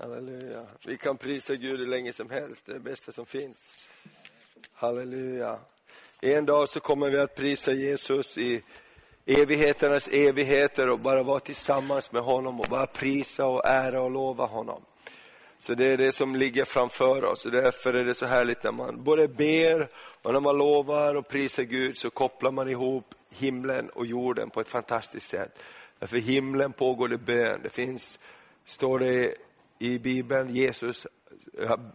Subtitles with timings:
[0.00, 0.66] Halleluja.
[0.86, 3.88] Vi kan prisa Gud hur länge som helst, det är det bästa som finns.
[4.72, 5.58] Halleluja.
[6.20, 8.62] En dag så kommer vi att prisa Jesus i
[9.26, 14.46] evigheternas evigheter och bara vara tillsammans med honom och bara prisa och ära och lova
[14.46, 14.82] honom.
[15.58, 18.72] Så det är det som ligger framför oss och därför är det så härligt när
[18.72, 19.88] man både ber
[20.22, 24.60] och när man lovar och prisar Gud så kopplar man ihop himlen och jorden på
[24.60, 25.58] ett fantastiskt sätt.
[26.00, 27.60] För himlen pågår det bön.
[27.62, 28.18] Det finns,
[28.64, 29.34] står det
[29.78, 31.06] i Bibeln, Jesus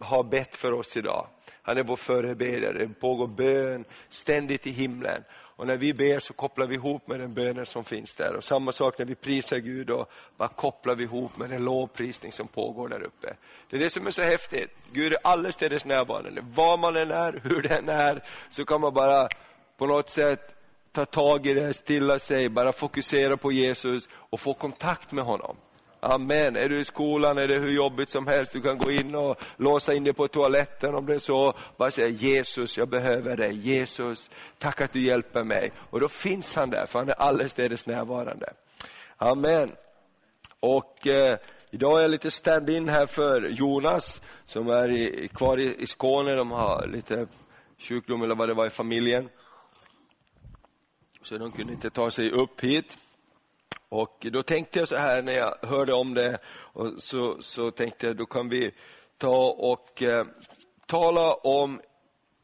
[0.00, 1.26] har bett för oss idag.
[1.62, 2.86] Han är vår förebedjare.
[2.86, 5.24] Det pågår bön ständigt i himlen.
[5.56, 8.34] Och när vi ber så kopplar vi ihop med den bönen som finns där.
[8.36, 12.32] Och samma sak när vi prisar Gud, då bara kopplar vi ihop med den lovprisning
[12.32, 13.36] som pågår där uppe.
[13.70, 14.70] Det är det som är så häftigt.
[14.92, 16.44] Gud är allestädes närvarande.
[16.54, 19.28] Var man än är, hur den är, så kan man bara
[19.76, 20.54] på något sätt
[20.92, 25.56] ta tag i det, stilla sig, bara fokusera på Jesus och få kontakt med honom.
[26.04, 26.56] Amen.
[26.56, 29.36] Är du i skolan, är det hur jobbigt som helst, du kan gå in och
[29.56, 31.54] låsa in dig på toaletten om det är så.
[31.76, 33.52] Bara säga Jesus, jag behöver dig.
[33.52, 35.72] Jesus, tack att du hjälper mig.
[35.90, 38.52] Och då finns han där, för han är allestädes närvarande.
[39.16, 39.72] Amen.
[40.60, 41.38] Och eh,
[41.70, 46.34] idag är jag lite stand-in här för Jonas, som är i, kvar i, i Skåne.
[46.34, 47.26] De har lite
[47.78, 49.28] sjukdom eller vad det var i familjen.
[51.22, 52.98] Så de kunde inte ta sig upp hit.
[53.94, 58.06] Och då tänkte jag så här när jag hörde om det, och så, så tänkte
[58.06, 58.74] jag då kan vi
[59.18, 60.26] ta och eh,
[60.86, 61.80] tala om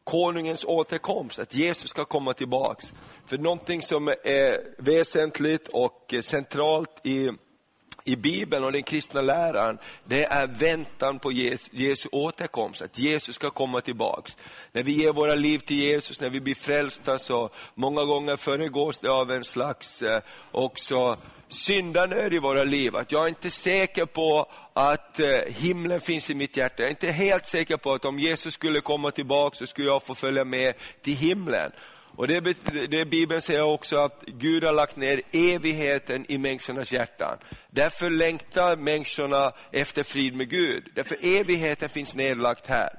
[0.04, 2.92] konungens återkomst, att Jesus ska komma tillbaks.
[3.26, 7.30] För någonting som är väsentligt och eh, centralt i
[8.04, 11.32] i Bibeln och den kristna läran, det är väntan på
[11.72, 14.36] Jesu återkomst, att Jesus ska komma tillbaks.
[14.72, 18.98] När vi ger våra liv till Jesus, när vi blir frälsta, så många gånger föregås
[18.98, 20.20] det av en slags eh,
[20.50, 21.16] också
[21.48, 22.96] syndanöd i våra liv.
[22.96, 26.74] Att jag är inte säker på att eh, himlen finns i mitt hjärta.
[26.82, 30.02] Jag är inte helt säker på att om Jesus skulle komma tillbaks så skulle jag
[30.02, 31.72] få följa med till himlen.
[32.16, 32.40] Och det,
[32.90, 37.38] det Bibeln säger också att Gud har lagt ner evigheten i människornas hjärtan.
[37.70, 40.88] Därför längtar människorna efter frid med Gud.
[40.94, 42.90] Därför evigheten finns nedlagt här.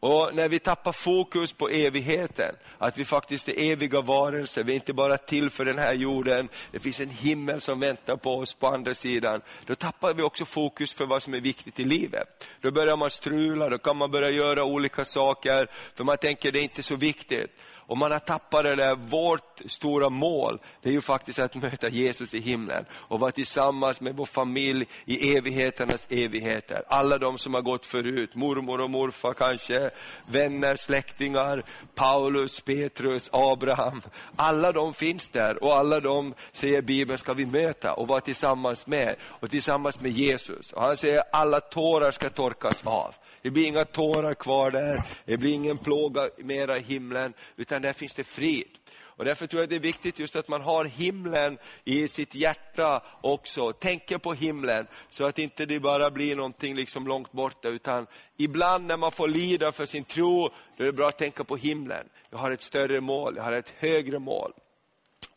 [0.00, 4.76] Och när vi tappar fokus på evigheten, att vi faktiskt är eviga varelser, vi är
[4.76, 8.54] inte bara till för den här jorden, det finns en himmel som väntar på oss
[8.54, 9.40] på andra sidan.
[9.66, 12.48] Då tappar vi också fokus för vad som är viktigt i livet.
[12.60, 16.60] Då börjar man strula, då kan man börja göra olika saker, för man tänker det
[16.60, 17.50] är inte så viktigt.
[17.88, 21.88] Och man har tappat det där, vårt stora mål, det är ju faktiskt att möta
[21.88, 26.82] Jesus i himlen och vara tillsammans med vår familj i evigheternas evigheter.
[26.88, 29.90] Alla de som har gått förut, mormor och morfar kanske,
[30.26, 31.62] vänner, släktingar,
[31.94, 34.02] Paulus, Petrus, Abraham.
[34.36, 38.86] Alla de finns där och alla de, säger Bibeln, ska vi möta och vara tillsammans
[38.86, 40.72] med och tillsammans med Jesus.
[40.72, 43.14] Och han säger alla tårar ska torkas av.
[43.48, 47.92] Det blir inga tårar kvar där, det blir ingen plåga mera i himlen, utan där
[47.92, 48.68] finns det frid.
[49.00, 53.02] Och därför tror jag det är viktigt just att man har himlen i sitt hjärta
[53.20, 58.06] också, tänker på himlen, så att inte det bara blir någonting liksom långt borta, utan
[58.36, 61.56] ibland när man får lida för sin tro, då är det bra att tänka på
[61.56, 62.08] himlen.
[62.30, 64.52] Jag har ett större mål, jag har ett högre mål.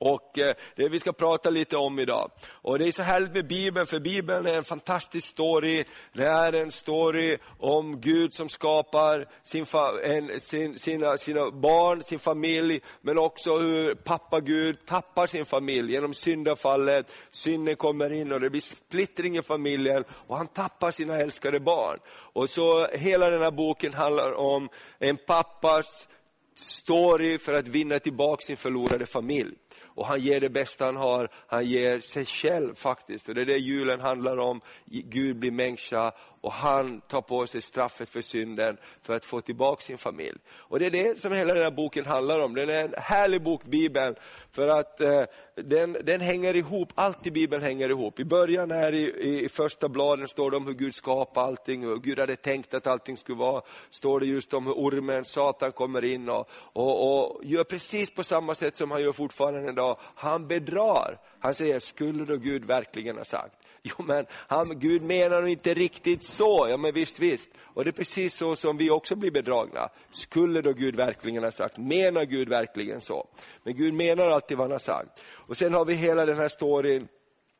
[0.01, 2.31] Och eh, det vi ska prata lite om idag.
[2.49, 5.83] Och det är så härligt med Bibeln, för Bibeln är en fantastisk story.
[6.13, 9.65] Det är en story om Gud som skapar sin,
[10.03, 15.93] en, sin, sina, sina barn, sin familj, men också hur pappa Gud tappar sin familj
[15.93, 17.13] genom syndafallet.
[17.31, 21.99] Synden kommer in och det blir splittring i familjen och han tappar sina älskade barn.
[22.33, 24.69] Och så hela den här boken handlar om
[24.99, 26.07] en pappas
[26.55, 29.55] story för att vinna tillbaka sin förlorade familj.
[29.95, 33.29] Och han ger det bästa han har, han ger sig själv faktiskt.
[33.29, 37.61] Och det är det julen handlar om, Gud blir människa och han tar på sig
[37.61, 40.37] straffet för synden för att få tillbaka sin familj.
[40.53, 42.55] Och det är det som hela den här boken handlar om.
[42.55, 44.15] Den är en härlig bok, Bibeln,
[44.51, 45.23] för att eh,
[45.55, 48.19] den, den hänger ihop, allt i Bibeln hänger ihop.
[48.19, 51.97] I början här i, i, första bladen står det om hur Gud skapade allting, hur
[51.97, 53.61] Gud hade tänkt att allting skulle vara.
[53.89, 58.23] Står det just om hur ormen, Satan kommer in och, och, och gör precis på
[58.23, 59.97] samma sätt som han gör fortfarande idag.
[60.15, 61.19] Han bedrar.
[61.39, 63.55] Han säger, skulle då Gud verkligen ha sagt?
[63.83, 66.67] Jo men han, Gud menar nog inte riktigt så.
[66.69, 67.49] Ja men visst, visst.
[67.59, 69.89] Och det är precis så som vi också blir bedragna.
[70.11, 71.77] Skulle då Gud verkligen ha sagt?
[71.77, 73.27] Menar Gud verkligen så?
[73.63, 75.23] Men Gud menar alltid vad han har sagt.
[75.31, 77.07] Och sen har vi hela den här storyn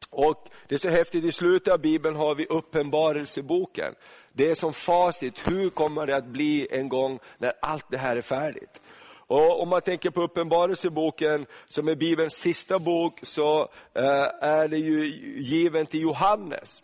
[0.10, 3.94] och det är så häftigt, i slutet av Bibeln har vi uppenbarelseboken.
[4.34, 8.18] Det är som facit, hur kommer det att bli en gång när allt det här
[8.18, 8.82] är färdigt?
[9.31, 13.62] Och om man tänker på Uppenbarelseboken, som är Bibelns sista bok, så
[13.94, 15.06] eh, är det ju
[15.38, 16.83] given till Johannes.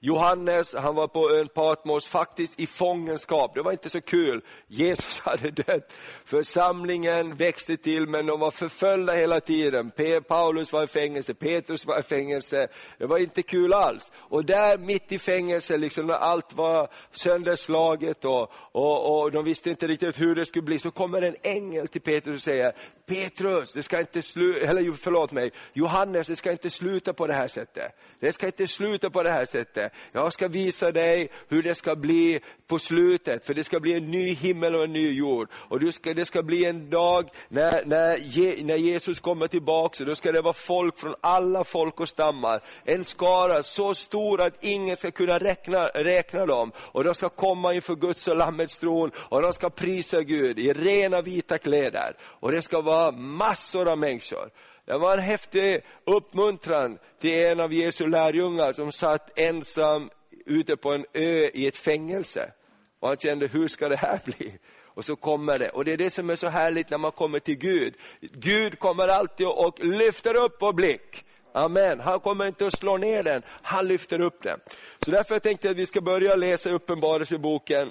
[0.00, 3.54] Johannes, han var på ön Patmos, faktiskt i fångenskap.
[3.54, 4.40] Det var inte så kul.
[4.66, 5.92] Jesus hade dött.
[6.24, 9.92] Församlingen växte till, men de var förföljda hela tiden.
[10.28, 12.68] Paulus var i fängelse, Petrus var i fängelse.
[12.98, 14.12] Det var inte kul alls.
[14.14, 19.70] Och där mitt i fängelse, liksom, när allt var sönderslaget och, och, och de visste
[19.70, 22.72] inte riktigt hur det skulle bli, så kommer en ängel till Petrus och säger,
[23.06, 27.34] Petrus, det ska inte sluta, eller förlåt mig, Johannes, det ska inte sluta på det
[27.34, 27.92] här sättet.
[28.20, 29.92] Det ska inte sluta på det här sättet.
[30.12, 34.10] Jag ska visa dig hur det ska bli på slutet, för det ska bli en
[34.10, 35.48] ny himmel och en ny jord.
[35.52, 40.04] Och det ska, det ska bli en dag när, när, Je, när Jesus kommer tillbaka,
[40.04, 42.62] då ska det vara folk från alla folk och stammar.
[42.84, 46.72] En skara så stor att ingen ska kunna räkna, räkna dem.
[46.76, 50.72] Och de ska komma inför Guds och Lammets tron och de ska prisa Gud i
[50.72, 52.16] rena vita kläder.
[52.22, 54.50] Och det ska vara massor av människor.
[54.88, 60.10] Det var en häftig uppmuntran till en av Jesu lärjungar som satt ensam
[60.46, 62.52] ute på en ö i ett fängelse.
[63.00, 64.58] Och han kände, hur ska det här bli?
[64.84, 65.68] Och så kommer det.
[65.68, 67.94] Och det är det som är så härligt när man kommer till Gud.
[68.20, 71.24] Gud kommer alltid och lyfter upp vår blick.
[71.52, 72.00] Amen.
[72.00, 74.60] Han kommer inte att slå ner den, han lyfter upp den.
[75.04, 77.90] Så därför tänkte jag att vi ska börja läsa Uppenbarelseboken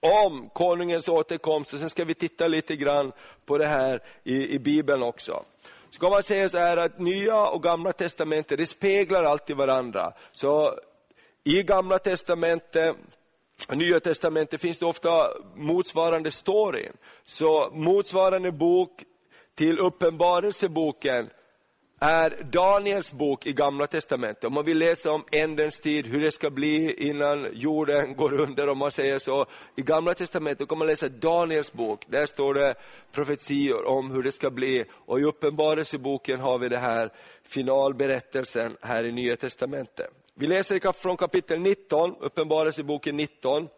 [0.00, 3.12] om konungens återkomst och sen ska vi titta lite grann
[3.46, 5.44] på det här i, i Bibeln också
[5.94, 10.12] ska man säga så här att nya och gamla testamentet, det speglar alltid varandra.
[10.32, 10.78] Så
[11.44, 12.96] i gamla testamentet
[13.68, 16.92] Nya testamentet finns det ofta motsvarande storyn.
[17.24, 19.04] Så motsvarande bok
[19.54, 21.30] till uppenbarelseboken
[22.04, 24.44] är Daniels bok i Gamla Testamentet.
[24.44, 28.68] Om man vill läsa om ändens tid, hur det ska bli innan jorden går under,
[28.68, 29.46] om man säger så.
[29.76, 32.04] I Gamla Testamentet kan man läsa Daniels bok.
[32.06, 32.74] Där står det
[33.12, 34.84] profetior om hur det ska bli.
[34.90, 37.12] Och i Uppenbarelseboken har vi det här
[37.42, 40.10] finalberättelsen här i Nya Testamentet.
[40.34, 43.68] Vi läser från kapitel 19, Uppenbarelseboken 19.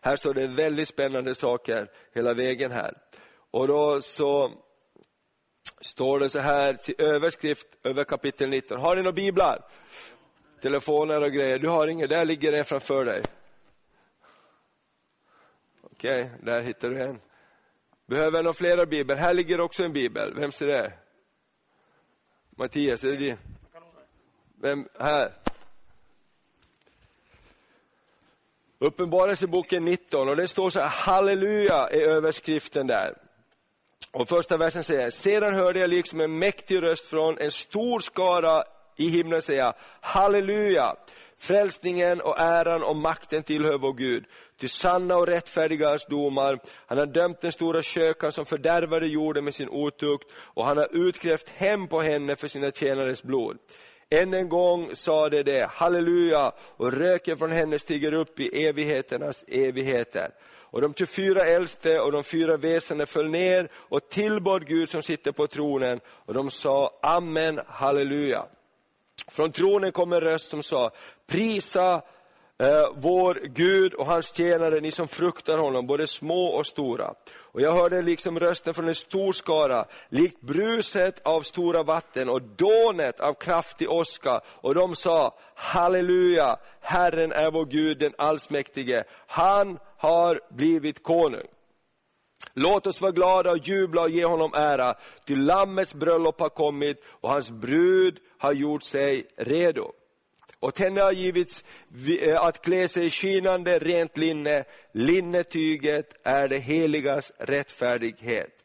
[0.00, 2.94] Här står det väldigt spännande saker hela vägen här.
[3.50, 4.52] Och då så
[5.80, 8.80] står det så här till överskrift över kapitel 19.
[8.80, 9.64] Har ni några biblar?
[10.62, 11.58] Telefoner och grejer.
[11.58, 13.22] Du har inget, där ligger en framför dig.
[15.82, 17.20] Okej, okay, där hittar du en.
[18.06, 19.16] Behöver någon flera biblar?
[19.16, 20.34] Här ligger också en bibel.
[20.34, 20.92] Vem ser det?
[22.50, 23.36] Mattias, är det din?
[24.60, 24.88] Vem?
[24.98, 25.32] Här.
[28.78, 33.29] Uppenbarelseboken 19 och det står så här, halleluja är överskriften där.
[34.12, 38.64] Och första versen säger, sedan hörde jag liksom en mäktig röst från en stor skara
[38.96, 40.96] i himlen säga, halleluja,
[41.38, 44.24] frälsningen och äran och makten tillhör vår Gud.
[44.58, 46.58] Till sanna och rättfärdiga hans domar.
[46.86, 51.08] Han har dömt den stora kökan som fördärvade jorden med sin otukt och han har
[51.08, 53.58] utkrävt hem på henne för sina tjänares blod.
[54.10, 60.30] Än en gång sade det, halleluja, och röken från henne stiger upp i evigheternas evigheter.
[60.70, 65.32] Och de 24 äldste och de fyra väsena föll ner och tillbad Gud som sitter
[65.32, 68.46] på tronen och de sa Amen, halleluja.
[69.28, 70.90] Från tronen kom en röst som sa,
[71.26, 72.02] prisa
[72.58, 77.14] eh, vår Gud och hans tjänare, ni som fruktar honom, både små och stora.
[77.52, 82.42] Och jag hörde liksom rösten från en stor skara, likt bruset av stora vatten och
[82.42, 84.40] dånet av kraftig åska.
[84.46, 89.04] Och de sa, halleluja, Herren är vår Gud, den allsmäktige.
[89.26, 91.46] Han har blivit konung.
[92.54, 94.94] Låt oss vara glada och jubla och ge honom ära,
[95.26, 99.92] till Lammets bröllop har kommit och hans brud har gjort sig redo.
[100.60, 101.64] Och henne har givits
[102.20, 108.56] eh, att klä sig i skinande rent linne, linnetyget är det heligas rättfärdighet.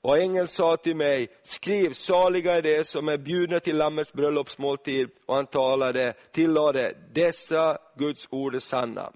[0.00, 5.08] Och ängeln sa till mig, skriv, saliga är de som är bjudna till Lammets bröllopsmåltid.
[5.26, 9.12] Och han talade, tillade, dessa Guds ord är sanna.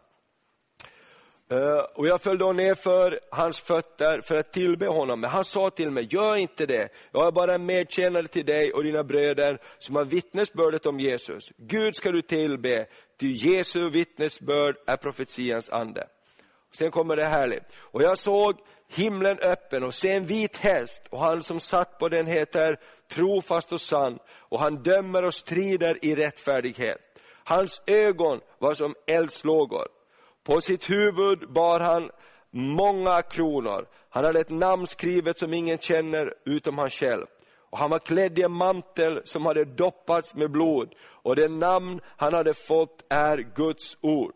[1.51, 5.21] Eh, och jag föll då ner för hans fötter för att tillbe honom.
[5.21, 6.89] Men han sa till mig, gör inte det.
[7.13, 11.53] Jag är bara en medtjänare till dig och dina bröder som har vittnesbördet om Jesus.
[11.57, 12.87] Gud ska du tillbe,
[13.21, 16.07] ty Jesu vittnesbörd är profetians ande.
[16.73, 17.63] Sen kommer det härligt.
[17.77, 18.57] Och jag såg
[18.89, 23.73] himlen öppen och se en vit häst och han som satt på den heter trofast
[23.73, 26.99] och sann och han dömer och strider i rättfärdighet.
[27.45, 29.98] Hans ögon var som eldslågor
[30.49, 32.11] på sitt huvud bar han
[32.51, 33.87] många kronor.
[34.11, 37.27] Han hade ett namn skrivet som ingen känner utom han själv.
[37.71, 40.95] Och han var klädd i en mantel som hade doppats med blod.
[41.01, 44.35] Och det namn han hade fått är Guds ord.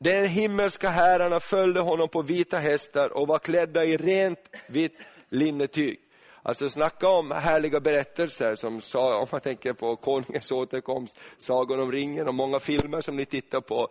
[0.00, 6.00] De himmelska herrarna följde honom på vita hästar och var klädda i rent vitt linnetyg.
[6.48, 11.92] Alltså snacka om härliga berättelser som sa, om man tänker på konungens återkomst, Sagan om
[11.92, 13.88] ringen och många filmer som ni tittar på.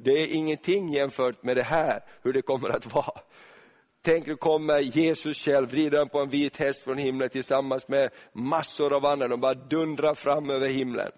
[0.00, 3.20] Det är ingenting jämfört med det här, hur det kommer att vara.
[4.02, 8.92] Tänk, nu kommer Jesus själv, rider på en vit häst från himlen tillsammans med massor
[8.92, 11.10] av andra, de bara dundrar fram över himlen.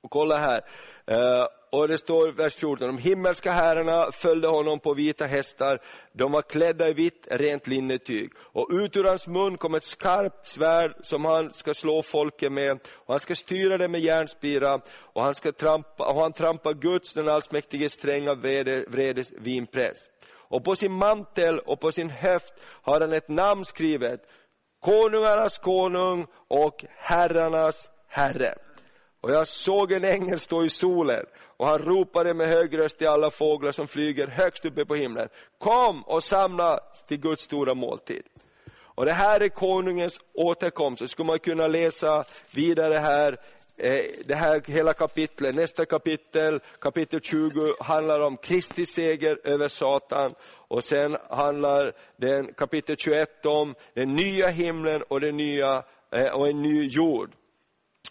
[0.00, 0.64] Och kolla här,
[1.06, 5.80] eh, och det står i vers 14, de himmelska herrarna följde honom på vita hästar,
[6.12, 8.32] de var klädda i vitt, rent linnetyg.
[8.38, 12.72] Och ut ur hans mun kom ett skarpt svärd som han ska slå folket med,
[12.92, 17.12] och han ska styra det med järnspira, och han, ska trampa, och han trampar Guds,
[17.12, 18.34] den allsmäktige stränga
[18.88, 19.98] vredes vinpress.
[20.30, 24.20] Och på sin mantel och på sin höft har han ett namn skrivet,
[24.80, 28.54] Konungarnas konung och herrarnas herre.
[29.24, 31.26] Och jag såg en ängel stå i solen
[31.56, 35.28] och han ropade med hög röst till alla fåglar som flyger högst uppe på himlen.
[35.58, 38.22] Kom och samla till Guds stora måltid.
[38.94, 40.98] Och det här är konungens återkomst.
[40.98, 43.36] Så skulle man kunna läsa vidare här,
[43.76, 45.54] eh, det här hela kapitlet.
[45.54, 50.30] Nästa kapitel, kapitel 20, handlar om Kristi seger över Satan.
[50.68, 56.48] Och sen handlar den, kapitel 21 om den nya himlen och, den nya, eh, och
[56.48, 57.30] en ny jord.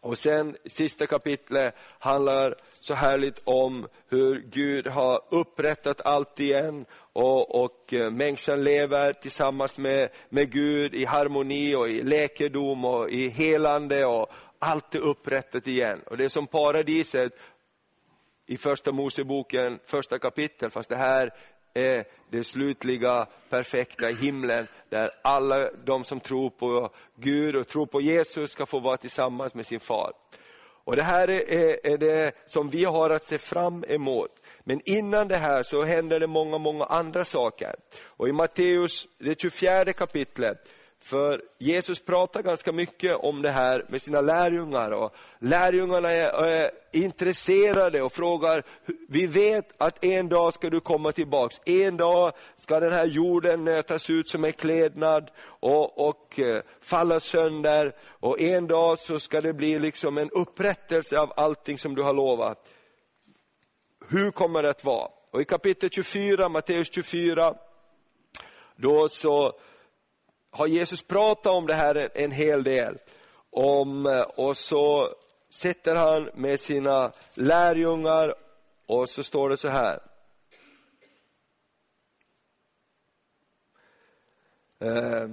[0.03, 7.63] Och sen sista kapitlet handlar så härligt om hur Gud har upprättat allt igen och,
[7.63, 13.29] och eh, människan lever tillsammans med, med Gud i harmoni och i läkedom och i
[13.29, 16.01] helande och allt är upprättat igen.
[16.05, 17.33] Och det är som paradiset
[18.45, 21.33] i första Moseboken, första kapitel, fast det här
[21.73, 27.85] är det slutliga perfekta i himlen där alla de som tror på Gud och tror
[27.85, 30.13] på Jesus ska få vara tillsammans med sin far.
[30.85, 34.31] Och Det här är, är det som vi har att se fram emot.
[34.63, 37.75] Men innan det här så händer det många, många andra saker.
[38.05, 40.69] Och I Matteus, det 24 kapitlet,
[41.03, 44.91] för Jesus pratar ganska mycket om det här med sina lärjungar.
[44.91, 48.63] Och lärjungarna är, är, intresserade och frågar,
[49.09, 51.61] vi vet att en dag ska du komma tillbaks.
[51.65, 57.19] En dag ska den här jorden nötas ut som en klädnad och, och eh, falla
[57.19, 57.95] sönder.
[58.07, 62.13] Och en dag så ska det bli liksom en upprättelse av allting som du har
[62.13, 62.67] lovat.
[64.09, 65.09] Hur kommer det att vara?
[65.31, 67.55] Och I kapitel 24, Matteus 24,
[68.75, 69.53] då så
[70.53, 72.97] har Jesus pratat om det här en, hel del.
[73.49, 75.15] Om, eh, och så
[75.49, 78.35] sitter han med sina lärjungar
[78.85, 79.99] och så står det så här.
[84.79, 85.29] Eh,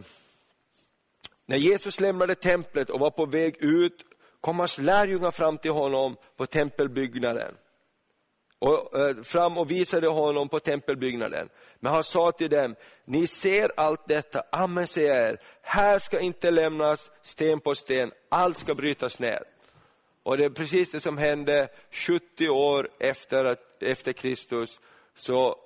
[1.47, 4.05] när Jesus lämnade templet och var på väg ut
[4.41, 7.55] kom hans lärjungar fram till honom på tempelbyggnaden
[8.61, 11.49] och eh, fram och visade honom på tempelbyggnaden.
[11.81, 12.75] Men han sa till dem,
[13.05, 18.59] ni ser allt detta, amen säger er, här ska inte lämnas sten på sten, allt
[18.59, 19.43] ska brytas ner.
[20.23, 24.81] Och det är precis det som hände 70 år efter, att, efter Kristus,
[25.15, 25.57] så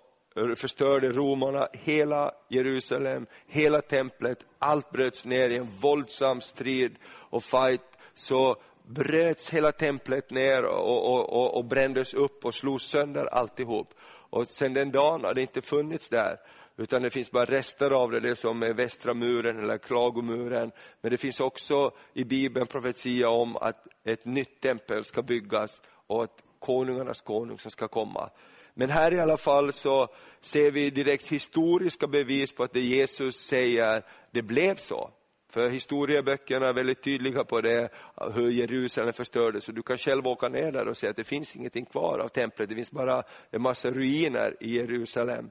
[0.56, 7.80] förstörde romarna hela Jerusalem, hela templet, allt bröts ner i en våldsam strid och fight.
[8.14, 8.56] Så
[8.88, 13.94] bröts hela templet ner och, och, och, och brändes upp och slogs sönder alltihop.
[14.06, 16.36] Och sen den dagen har det inte funnits där,
[16.76, 20.72] utan det finns bara rester av det, det som är västra muren eller klagomuren.
[21.00, 26.24] Men det finns också i Bibeln profetia om att ett nytt tempel ska byggas och
[26.24, 28.30] att konungarnas konung som ska komma.
[28.74, 30.08] Men här i alla fall så
[30.40, 35.10] ser vi direkt historiska bevis på att det Jesus säger, det blev så.
[35.54, 37.88] För historieböckerna är väldigt tydliga på det,
[38.34, 39.68] hur Jerusalem förstördes.
[39.68, 42.28] Och du kan själv åka ner där och se att det finns ingenting kvar av
[42.28, 42.68] templet.
[42.68, 45.50] Det finns bara en massa ruiner i Jerusalem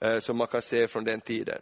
[0.00, 1.58] eh, som man kan se från den tiden.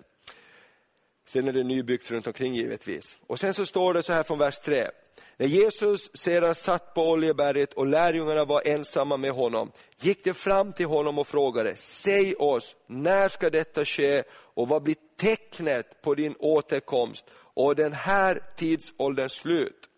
[1.26, 3.18] Sen är det nybyggt runt omkring givetvis.
[3.26, 4.88] Och sen så står det så här från vers 3.
[5.36, 10.72] När Jesus sedan satt på Oljeberget och lärjungarna var ensamma med honom, gick de fram
[10.72, 16.14] till honom och frågade, säg oss, när ska detta ske och vad blir tecknet på
[16.14, 19.88] din återkomst och den här tidsålderns slut.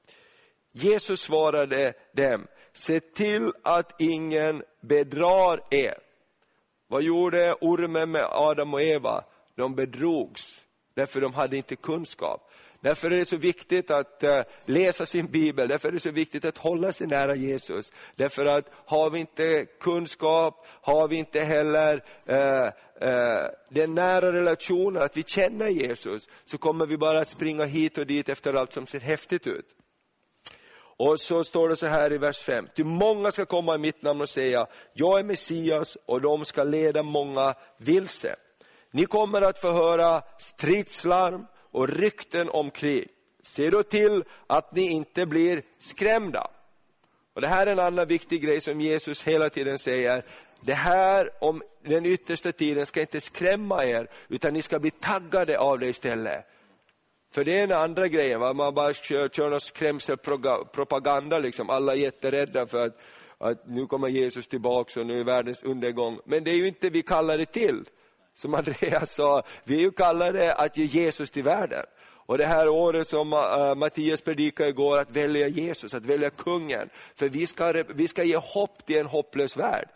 [0.72, 5.98] Jesus svarade dem, se till att ingen bedrar er.
[6.88, 9.24] Vad gjorde ormen med Adam och Eva?
[9.56, 12.50] De bedrogs, därför de hade inte kunskap.
[12.84, 16.44] Därför är det så viktigt att eh, läsa sin bibel, därför är det så viktigt
[16.44, 17.92] att hålla sig nära Jesus.
[18.16, 22.64] Därför att har vi inte kunskap, har vi inte heller eh,
[23.10, 27.98] eh, den nära relationen, att vi känner Jesus, så kommer vi bara att springa hit
[27.98, 29.66] och dit efter allt som ser häftigt ut.
[30.76, 32.68] Och så står det så här i vers 5.
[32.76, 36.64] Ty många ska komma i mitt namn och säga, jag är Messias och de ska
[36.64, 38.36] leda många vilse.
[38.90, 43.08] Ni kommer att få höra stridslarm och rykten om krig.
[43.42, 46.50] Se då till att ni inte blir skrämda.
[47.34, 50.24] Och Det här är en annan viktig grej som Jesus hela tiden säger.
[50.60, 55.58] Det här om den yttersta tiden ska inte skrämma er, utan ni ska bli taggade
[55.58, 56.46] av det istället.
[57.32, 58.52] För det är den andra grejen, va?
[58.52, 61.70] man bara kör, kör någon skrämselpropaganda, liksom.
[61.70, 63.00] alla är jätterädda för att,
[63.38, 66.20] att nu kommer Jesus tillbaka och nu är världens undergång.
[66.24, 67.84] Men det är ju inte vi kallar det till.
[68.34, 71.84] Som Andreas sa, vi är ju kallade att ge Jesus till världen.
[72.26, 76.88] Och det här året som eh, Mattias predikade igår, att välja Jesus, att välja kungen.
[77.14, 79.88] För vi ska, vi ska ge hopp till en hopplös värld.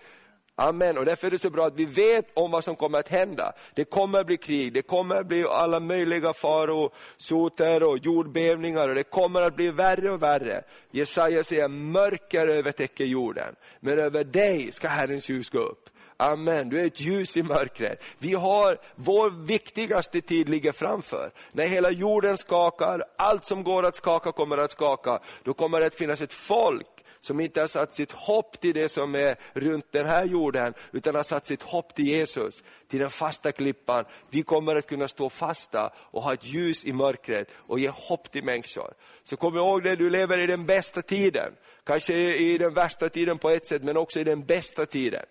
[0.60, 0.98] Amen.
[0.98, 3.52] Och därför är det så bra att vi vet om vad som kommer att hända.
[3.74, 8.94] Det kommer att bli krig, det kommer att bli alla möjliga farosoter och jordbävningar och
[8.94, 10.62] det kommer att bli värre och värre.
[10.90, 15.90] Jesaja säger mörker övertäcker jorden, men över dig ska Herrens ljus gå upp.
[16.20, 18.02] Amen, du är ett ljus i mörkret.
[18.18, 21.30] Vi har, vår viktigaste tid ligger framför.
[21.52, 25.20] När hela jorden skakar, allt som går att skaka kommer att skaka.
[25.42, 26.86] Då kommer det att finnas ett folk
[27.20, 31.14] som inte har satt sitt hopp till det som är runt den här jorden, utan
[31.14, 34.04] har satt sitt hopp till Jesus, till den fasta klippan.
[34.30, 38.30] Vi kommer att kunna stå fasta och ha ett ljus i mörkret och ge hopp
[38.30, 38.94] till människor.
[39.24, 41.52] Så kom ihåg det, du lever i den bästa tiden.
[41.84, 45.24] Kanske i den värsta tiden på ett sätt, men också i den bästa tiden.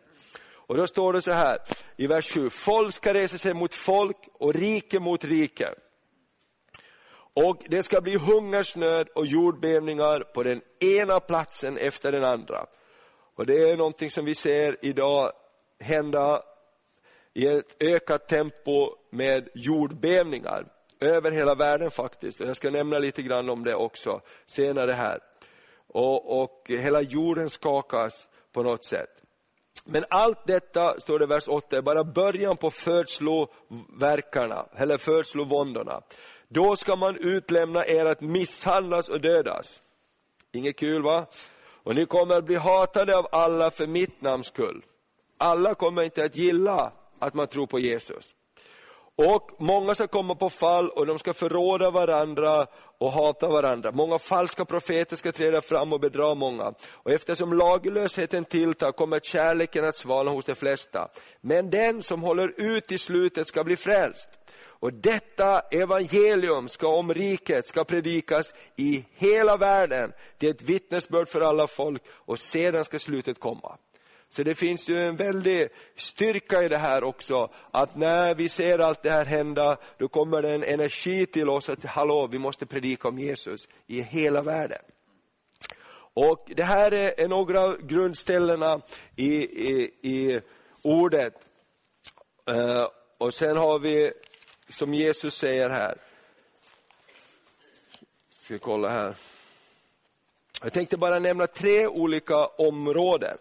[0.68, 1.60] Och då står det så här
[1.96, 5.74] i vers 7, folk ska resa sig mot folk och rike mot rike.
[7.34, 12.66] Och det ska bli hungersnöd och jordbävningar på den ena platsen efter den andra.
[13.36, 15.32] Och det är någonting som vi ser idag
[15.80, 16.44] hända
[17.34, 20.66] i ett ökat tempo med jordbävningar
[21.00, 22.42] över hela världen faktiskt.
[22.42, 25.20] Och jag ska nämna lite grann om det också senare här.
[25.88, 29.10] Och, och hela jorden skakas på något sätt.
[29.90, 36.02] Men allt detta, står det i vers 8, är bara början på födsloverkarna, eller födslovåndorna.
[36.48, 39.82] Då ska man utlämna er att misshandlas och dödas.
[40.52, 41.26] Inget kul va?
[41.84, 44.86] Och ni kommer att bli hatade av alla för mitt namns skull.
[45.38, 48.36] Alla kommer inte att gilla att man tror på Jesus.
[49.16, 53.92] Och många ska komma på fall och de ska förråda varandra och hata varandra.
[53.92, 56.74] Många falska profeter ska träda fram och bedra många.
[56.90, 61.10] Och eftersom laglösheten tilltar kommer kärleken att svalna hos de flesta.
[61.42, 64.30] Men den som håller ut i slutet ska bli frälst.
[64.80, 70.14] Och detta evangelium ska om riket ska predikas i hela världen.
[70.38, 73.78] Det är ett vittnesbörd för alla folk och sedan ska slutet komma.
[74.30, 78.80] Så det finns ju en väldig styrka i det här också, att när vi ser
[78.80, 82.66] allt det här hända, då kommer det en energi till oss att hallå, vi måste
[82.66, 84.82] predika om Jesus i hela världen.
[86.14, 88.82] Och Det här är några av grundställena
[89.16, 90.42] i, i, i
[90.82, 91.34] ordet.
[92.48, 92.88] Eh,
[93.18, 94.12] och sen har vi,
[94.70, 95.98] som Jesus säger här,
[98.30, 99.16] ska vi kolla här.
[100.64, 103.38] Jag tänkte bara nämna tre olika områden.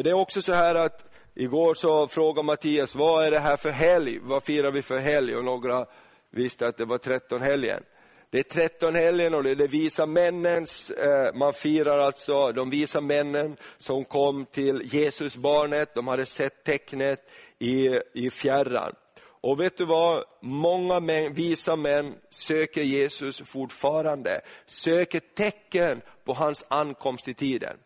[0.00, 3.56] För det är också så här att igår så frågade Mattias, vad är det här
[3.56, 4.18] för helg?
[4.22, 5.36] Vad firar vi för helg?
[5.36, 5.86] Och några
[6.30, 7.82] visste att det var tretton helgen.
[8.30, 12.70] Det är tretton helgen och det är de visa männens, eh, man firar alltså de
[12.70, 18.94] visa männen som kom till Jesusbarnet, de hade sett tecknet i, i fjärran.
[19.22, 26.64] Och vet du vad, många män, visa män söker Jesus fortfarande, söker tecken på hans
[26.68, 27.76] ankomst i tiden.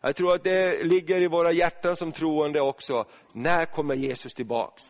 [0.00, 3.04] Jag tror att det ligger i våra hjärtan som troende också.
[3.32, 4.82] När kommer Jesus tillbaks?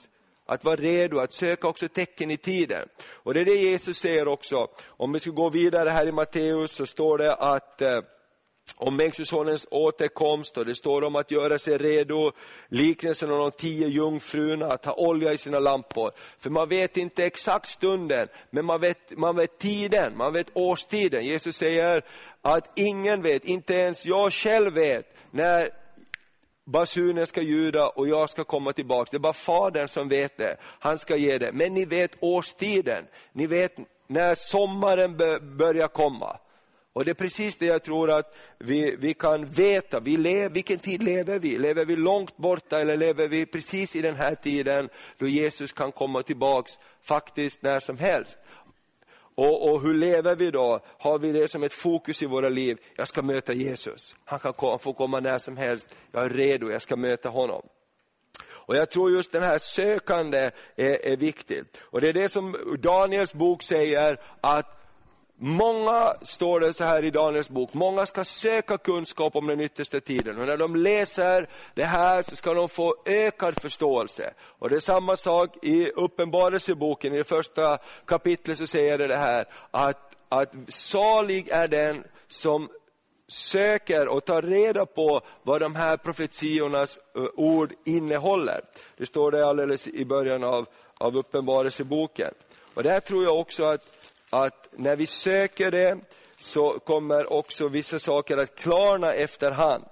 [0.47, 2.89] Att vara redo, att söka också tecken i tiden.
[3.13, 4.69] Och det är det Jesus säger också.
[4.87, 8.01] Om vi ska gå vidare här i Matteus så står det att eh,
[8.81, 12.33] om Människosonens återkomst och det står om att göra sig redo,
[12.69, 16.11] liknelsen om de tio jungfrurna, att ha olja i sina lampor.
[16.39, 21.25] För man vet inte exakt stunden, men man vet, man vet tiden, man vet årstiden.
[21.25, 22.03] Jesus säger
[22.43, 25.71] att ingen vet, inte ens jag själv vet, när
[26.65, 29.09] basunen ska ljuda och jag ska komma tillbaka.
[29.11, 31.53] Det är bara Fadern som vet det, han ska ge det.
[31.53, 35.17] Men ni vet årstiden, ni vet när sommaren
[35.57, 36.39] börjar komma.
[36.93, 40.01] Och det är precis det jag tror att vi, vi kan veta.
[40.01, 41.59] Vi lever, vilken tid lever vi?
[41.59, 45.93] Lever vi långt borta eller lever vi precis i den här tiden då Jesus kan
[45.93, 46.73] komma tillbaks
[47.03, 48.39] faktiskt när som helst?
[49.35, 50.81] Och, och, hur lever vi då?
[50.99, 52.79] Har vi det som ett fokus i våra liv?
[52.97, 54.17] Jag ska möta Jesus.
[54.25, 55.87] Han kan komma, få komma när som helst.
[56.13, 57.63] Jag är redo, jag ska möta honom.
[58.71, 61.83] Och Jag tror just den här sökande är, är viktigt.
[61.83, 64.80] Och Det är det som Daniels bok säger, att
[65.43, 70.01] Många, står det så här i Daniels bok, många ska söka kunskap om den yttersta
[70.01, 70.39] tiden.
[70.39, 74.35] Och när de läser det här så ska de få ökad förståelse.
[74.41, 79.17] Och det är samma sak i Uppenbarelseboken, i det första kapitlet så säger det det
[79.17, 82.69] här, att att salig är den som
[83.29, 88.61] söker och tar reda på vad de här profetiornas eh, ord innehåller.
[88.97, 90.67] Det står det alldeles i början av,
[90.99, 92.35] av Uppenbarelseboken.
[92.75, 95.99] Och där tror jag också att, att när vi söker det
[96.39, 99.85] så kommer också vissa saker att klarna efterhand.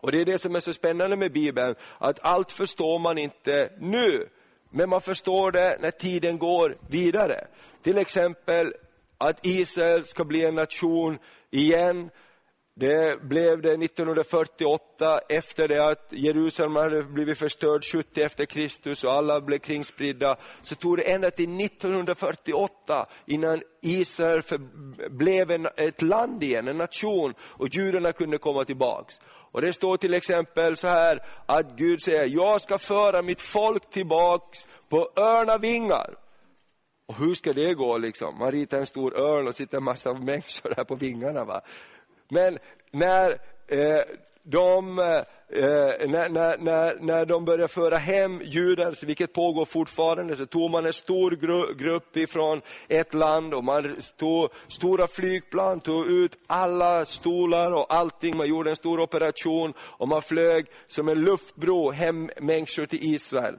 [0.00, 3.70] Och Det är det som är så spännande med Bibeln, att allt förstår man inte
[3.78, 4.28] nu,
[4.70, 7.46] men man förstår det när tiden går vidare.
[7.82, 8.74] Till exempel
[9.18, 11.18] att Israel ska bli en nation
[11.50, 12.10] igen,
[12.76, 19.12] det blev det 1948 efter det att Jerusalem hade blivit förstörd 70 efter Kristus och
[19.12, 20.36] alla blev kringspridda.
[20.62, 24.58] Så tog det ända till 1948 innan Israel för,
[25.08, 29.20] blev en, ett land igen, en nation och judarna kunde komma tillbaks.
[29.26, 33.90] Och Det står till exempel så här att Gud säger, jag ska föra mitt folk
[33.90, 36.14] tillbaks på örnavingar.
[37.06, 38.38] Och hur ska det gå liksom?
[38.38, 41.44] Man ritar en stor örn och sitter en massa människor där på vingarna.
[41.44, 41.60] Va?
[42.34, 42.58] Men
[42.90, 43.30] när
[43.68, 44.02] eh,
[44.42, 45.00] de
[45.56, 50.70] Eh, när, när, när, när de började föra hem judar, vilket pågår fortfarande, så tog
[50.70, 56.38] man en stor gru, grupp ifrån ett land och man tog stora flygplan, tog ut
[56.46, 58.36] alla stolar och allting.
[58.36, 63.56] Man gjorde en stor operation och man flög som en luftbro hem människor till Israel.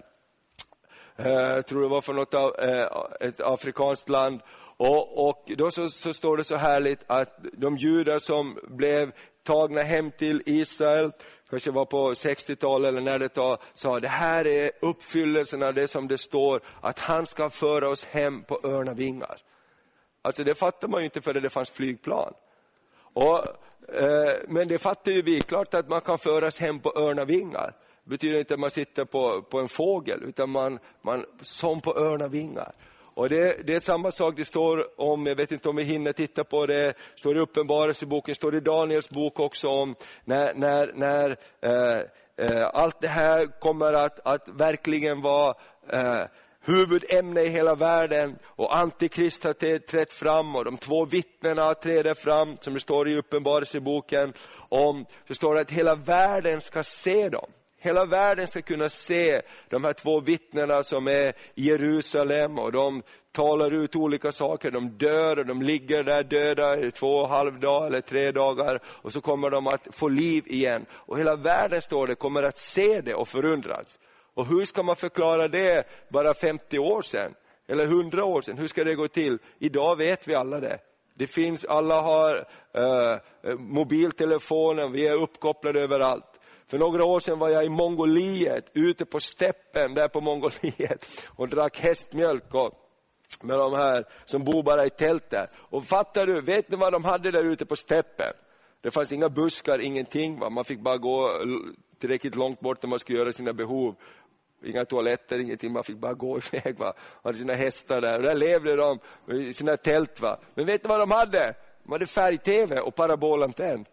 [1.17, 2.87] Eh, jag tror det var från något av, eh,
[3.19, 4.41] ett afrikanskt land.
[4.77, 9.11] Och, och då så, så, står det så härligt att de judar som blev
[9.43, 11.11] tagna hem till Israel,
[11.49, 15.87] kanske var på 60-talet eller när det tar, sa det här är uppfyllelsen av det
[15.87, 19.37] som det står, att han ska föra oss hem på örnavingar.
[20.21, 22.33] Alltså det fattar man ju inte förrän det fanns flygplan.
[22.97, 23.37] Och,
[23.95, 27.75] eh, men det fattar ju vi, klart att man kan föras hem på örnavingar.
[28.03, 31.97] Det betyder inte att man sitter på, på en fågel, utan man, man som på
[31.97, 32.71] örnavingar.
[33.15, 36.13] Och det, det, är samma sak det står om, jag vet inte om vi hinner
[36.13, 41.37] titta på det, står i Uppenbarelseboken, står i Daniels bok också om när, när, när
[41.61, 42.01] eh,
[42.37, 45.55] eh, allt det här kommer att, att verkligen vara
[45.89, 46.23] eh,
[46.61, 52.57] huvudämne i hela världen och Antikrist har trätt fram och de två vittnena träder fram,
[52.61, 54.33] som det står i Uppenbarelseboken,
[54.69, 57.49] om, så står det att hela världen ska se dem.
[57.85, 63.03] Hela världen ska kunna se de här två vittnena som är i Jerusalem och de
[63.31, 64.71] talar ut olika saker.
[64.71, 68.31] De dör och de ligger där döda i två och en halv dag eller tre
[68.31, 70.85] dagar och så kommer de att få liv igen.
[70.91, 73.99] Och hela världen, står det, kommer att se det och förundras.
[74.33, 77.33] Och hur ska man förklara det bara 50 år sedan?
[77.67, 78.57] Eller 100 år sedan?
[78.57, 79.37] Hur ska det gå till?
[79.59, 80.79] Idag vet vi alla det.
[81.13, 86.39] Det finns, alla har eh, eh mobiltelefonen, vi är uppkopplade överallt.
[86.67, 91.47] För några år sedan var jag i Mongoliet, ute på steppen där på Mongoliet och
[91.47, 92.71] drack hästmjölk och,
[93.41, 95.49] med de här som bor bara i tält där.
[95.55, 98.33] Och fattar du, vet ni vad de hade där ute på steppen?
[98.81, 100.39] Det fanns inga buskar, ingenting.
[100.39, 100.49] Va?
[100.49, 101.31] Man fick bara gå
[101.99, 103.95] tillräckligt långt bort när man skulle göra sina behov.
[104.63, 106.77] Inga toaletter, ingenting, man fick bara gå iväg.
[106.77, 106.93] Va?
[106.95, 108.99] Man hade sina hästar där, och där levde de
[109.31, 110.21] i sina tält.
[110.21, 110.39] Va?
[110.55, 111.55] Men vet ni vad de hade?
[111.83, 113.85] De hade färg-tv och parabolantenn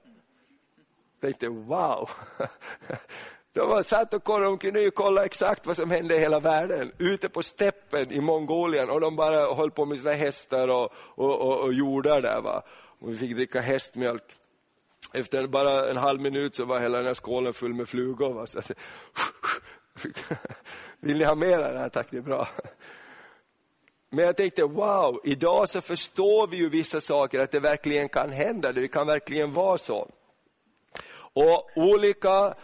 [1.22, 2.10] tänkte wow.
[3.54, 6.40] De var satt och kollade, de kunde ju kolla exakt vad som hände i hela
[6.40, 6.92] världen.
[6.98, 11.40] Ute på steppen i Mongolien och de bara höll på med sina hästar och, och,
[11.40, 12.40] och, och jordar där.
[12.40, 12.62] Va?
[12.98, 14.22] Och vi fick dricka hästmjölk.
[15.12, 18.32] Efter bara en halv minut så var hela den här skålen full med flugor.
[18.32, 18.46] Va?
[18.46, 18.60] Så,
[21.00, 21.88] vill ni ha mer av det här?
[21.88, 22.48] Tack, det är bra.
[24.10, 28.30] Men jag tänkte, wow, idag så förstår vi ju vissa saker, att det verkligen kan
[28.30, 30.08] hända, det kan verkligen vara så.
[31.34, 32.54] Och olika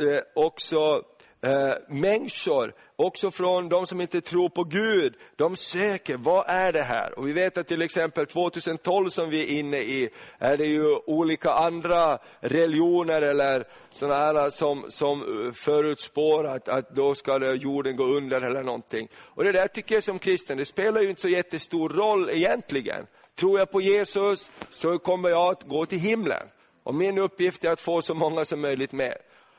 [0.00, 1.02] eh, också
[1.42, 6.82] eh, människor, också från de som inte tror på Gud, de söker, vad är det
[6.82, 7.18] här?
[7.18, 10.96] Och vi vet att till exempel 2012 som vi är inne i, är det ju
[11.06, 17.96] olika andra religioner eller sådana här som, som eh, förutspår att, att då ska jorden
[17.96, 19.08] gå under eller någonting.
[19.16, 23.06] Och det där tycker jag som kristen, det spelar ju inte så jättestor roll egentligen.
[23.38, 26.46] Tror jag på Jesus så kommer jag att gå till himlen.
[26.86, 29.14] Och min uppgift är att få så många som möjligt med.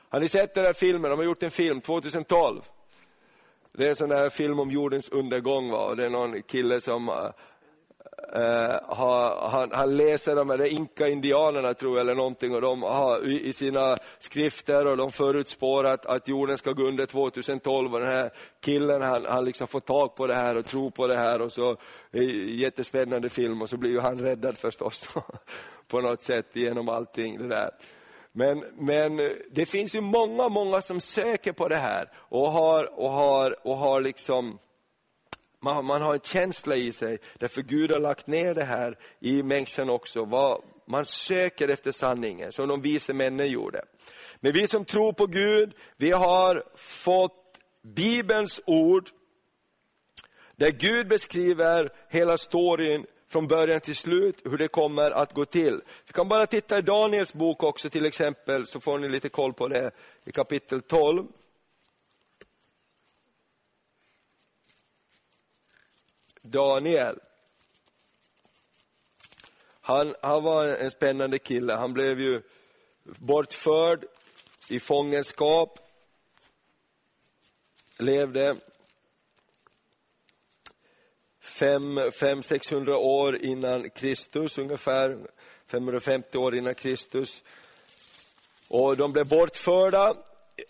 [0.09, 1.11] Har ni sett den här filmen?
[1.11, 2.61] De har gjort en film 2012.
[3.71, 5.71] Det är en sån där film om jordens undergång.
[5.71, 5.77] Va?
[5.77, 7.15] Och det är någon kille som uh,
[8.83, 13.47] har, han, han, läser de här inka-indianerna tror jag, eller någonting, och de har i,
[13.47, 18.09] i sina skrifter och de förutspår att, att jorden ska gå under 2012 och den
[18.09, 21.41] här killen han, han liksom får tag på det här och tror på det här
[21.41, 21.71] och så,
[22.11, 22.23] eh,
[22.55, 25.15] jättespännande film och så blir ju han räddad förstås.
[25.87, 27.71] på något sätt genom allting det där.
[28.31, 32.99] Men, men eh, det finns ju många, många som söker på det här och har,
[32.99, 34.59] och har, och har liksom
[35.59, 39.43] Man, man har en känsla i sig, därför Gud har lagt ner det här i
[39.43, 40.25] människan också.
[40.25, 43.81] Vad, man söker efter sanningen, som de vise männen gjorde.
[44.39, 47.59] Men vi som tror på Gud, vi har fått
[47.95, 49.09] Bibelns ord,
[50.55, 53.05] där Gud beskriver hela storyn
[53.37, 55.81] från början till slut, hur det kommer att gå till.
[56.07, 59.53] Vi kan bara titta i Daniels bok också till exempel, så får ni lite koll
[59.53, 59.91] på det,
[60.25, 61.27] i kapitel 12.
[66.41, 67.19] Daniel.
[69.81, 72.41] Han, han var en spännande kille, han blev ju
[73.03, 74.05] bortförd
[74.69, 75.79] i fångenskap,
[77.97, 78.55] levde
[81.57, 85.17] 500-600 år innan Kristus, ungefär
[85.71, 87.43] 550 år innan Kristus.
[88.67, 90.15] Och de blev bortförda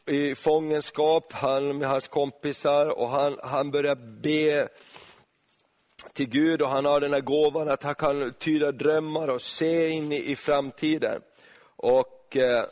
[0.06, 4.67] i fångenskap, han med hans kompisar, och han, han började be
[6.13, 9.89] till Gud och han har den här gåvan att han kan tyda drömmar och se
[9.89, 11.21] in i, i framtiden.
[11.76, 12.65] Och eh,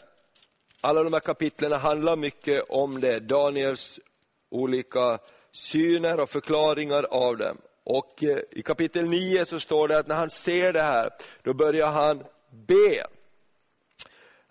[0.82, 3.99] alla de här kapitlen handlar mycket om det, Daniels
[4.49, 5.19] olika
[5.51, 7.58] syner och förklaringar av dem.
[7.85, 11.09] Och eh, i kapitel 9 så står det att när han ser det här,
[11.43, 12.23] då börjar han
[12.67, 13.05] be.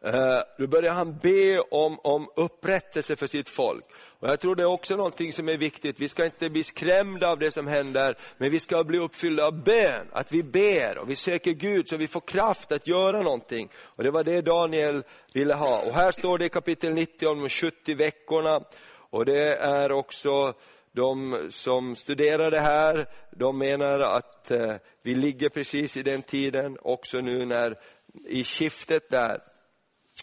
[0.05, 3.85] Eh, då börjar han be om, om upprättelse för sitt folk.
[4.21, 6.01] Och jag tror det är också någonting som är viktigt.
[6.01, 9.63] Vi ska inte bli skrämda av det som händer, men vi ska bli uppfyllda av
[9.65, 10.07] bön.
[10.13, 13.69] Att vi ber och vi söker Gud så vi får kraft att göra någonting.
[13.77, 15.03] Och Det var det Daniel
[15.35, 15.79] ville ha.
[15.79, 18.61] Och Här står det i kapitel 90 om de 70 veckorna.
[19.11, 20.55] Och det är också
[20.95, 26.79] de som studerar det här, de menar att eh, vi ligger precis i den tiden,
[26.83, 27.79] också nu när
[28.27, 29.43] i skiftet där,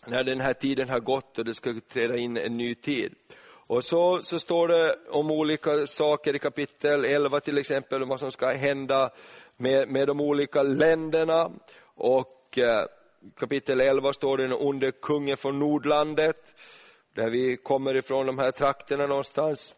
[0.05, 3.15] när den här tiden har gått och det ska träda in en ny tid.
[3.43, 8.19] Och så, så står det om olika saker i kapitel 11 till exempel, om vad
[8.19, 9.11] som ska hända
[9.57, 11.51] med, med de olika länderna.
[11.95, 12.85] Och eh,
[13.39, 16.55] kapitel 11 står det den onde kungen från Nordlandet,
[17.15, 19.75] där vi kommer ifrån de här trakterna någonstans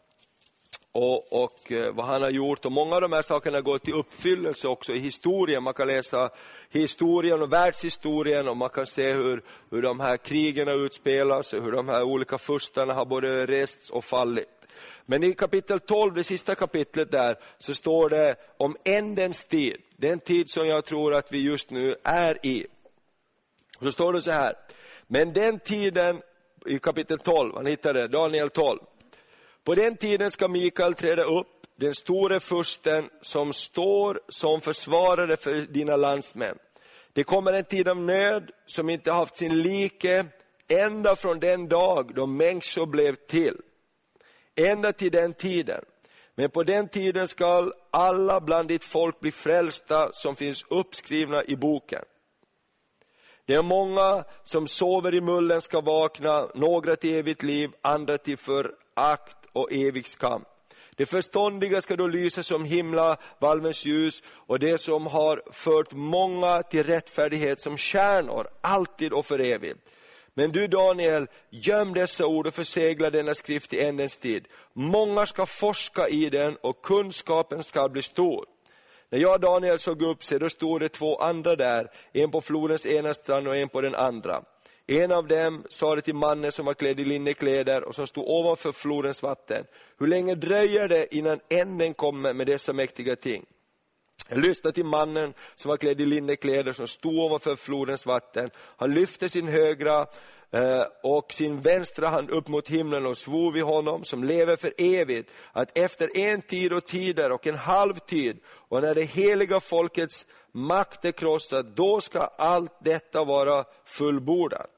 [0.94, 2.66] och, och, eh, vad han har gjort.
[2.66, 5.64] Och Många av de här sakerna går till uppfyllelse också i historien.
[5.64, 6.30] Man kan läsa
[6.70, 11.90] historien och världshistorien och man kan se hur, hur de här krigen utspelas, hur de
[11.90, 14.48] här olika furstarna har både rests och fallit.
[15.06, 19.78] Men i kapitel 12, det sista kapitlet där, så står det om ändens tid.
[19.98, 22.68] Den tid som jag tror att vi just nu är i.
[23.82, 24.56] Så står det så här,
[25.08, 26.22] men den tiden,
[26.66, 28.80] i kapitel 12, han hittade Daniel 12,
[29.64, 35.54] på den tiden ska Mikael träda upp, den store fursten som står som försvarare för
[35.54, 36.58] dina landsmän.
[37.14, 40.26] Det kommer en tid av nöd som inte haft sin like
[40.68, 43.58] ända från den dag då människor blev till.
[44.56, 45.86] Ända till den tiden.
[46.36, 51.56] Men på den tiden skall alla bland ditt folk bli frälsta som finns uppskrivna i
[51.56, 52.04] boken.
[53.46, 58.38] Det är många som sover i mullen ska vakna, några till evigt liv, andra till
[58.38, 60.46] förakt och evig skam.
[60.96, 66.64] Det förståndiga ska då lysa som himla valvens ljus och det som har fört många
[66.64, 69.80] till rättfärdighet som kärnor, alltid och för evigt.
[70.34, 74.48] Men du Daniel, göm dessa ord och försegla denna skrift i ändens tid.
[74.74, 78.46] Många ska forska i den och kunskapen ska bli stor.
[79.10, 82.86] När jag Daniel såg upp sig, då stod det två andra där, en på flodens
[82.86, 84.44] ena strand och en på den andra.
[84.88, 88.28] En av dem sa det till mannen som var klädd i linnekläder och som stod
[88.28, 89.66] ovanför flodens vatten.
[90.00, 93.46] Hur länge dröjer det innan änden kommer med dessa mäktiga ting?
[94.30, 98.50] Jag lyssnade till mannen som var klädd i linnekläder som stod ovanför flodens vatten.
[98.56, 100.06] Han lyfte sin högra
[100.54, 104.74] Eh, och sin vänstra hand upp mot himlen och svor vid honom som lever för
[104.78, 109.60] evigt att efter en tid och tider och en halv tid och när det heliga
[109.60, 114.70] folkets makt är krossad, då ska allt detta vara fullbordat.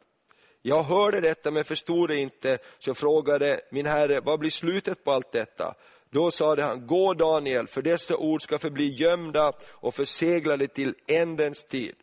[0.61, 5.03] Jag hörde detta men förstod det inte, så jag frågade min herre, vad blir slutet
[5.03, 5.75] på allt detta?
[6.09, 11.63] Då sade han, gå Daniel, för dessa ord ska förbli gömda och förseglade till ändens
[11.63, 11.95] tid.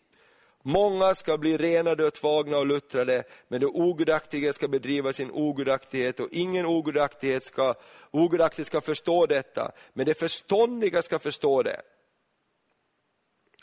[0.63, 6.21] Många ska bli renade och tvagna och luttrade, men de ogudaktiga ska bedriva sin ogudaktighet
[6.21, 7.75] och ingen ogudaktighet ska,
[8.11, 11.83] ogudaktig ska förstå detta, men de förståndiga ska förstå det.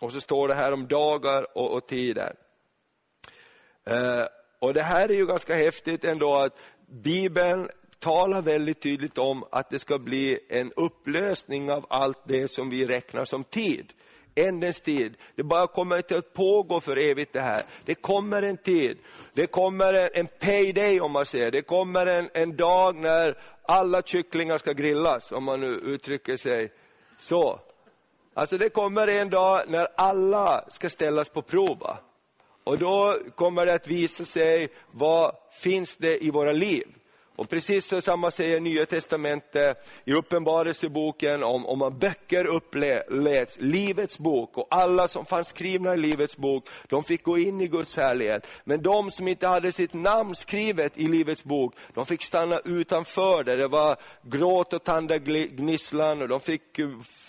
[0.01, 2.35] Och så står det här om dagar och, och tider.
[3.85, 4.25] Eh,
[4.59, 6.57] och det här är ju ganska häftigt ändå att
[6.87, 12.69] Bibeln talar väldigt tydligt om att det ska bli en upplösning av allt det som
[12.69, 13.93] vi räknar som tid.
[14.47, 15.17] Ändens tid.
[15.35, 17.61] Det bara kommer inte att pågå för evigt det här.
[17.85, 18.97] Det kommer en tid.
[19.33, 21.51] Det kommer en, en payday om man säger.
[21.51, 26.71] Det kommer en, en dag när alla kycklingar ska grillas, om man nu uttrycker sig
[27.17, 27.59] Så.
[28.33, 31.97] Alltså det kommer en dag när alla ska ställas på prov.
[32.63, 36.87] Och då kommer det att visa sig vad finns det i våra liv.
[37.39, 44.19] Och precis så samma säger Nya Testamentet i Uppenbarelseboken om, om man böcker uppläts, Livets
[44.19, 47.97] bok och alla som fanns skrivna i Livets bok, de fick gå in i Guds
[47.97, 48.47] härlighet.
[48.63, 53.43] Men de som inte hade sitt namn skrivet i Livets bok, de fick stanna utanför
[53.43, 56.79] där det var gråt och tandagnisslan och de fick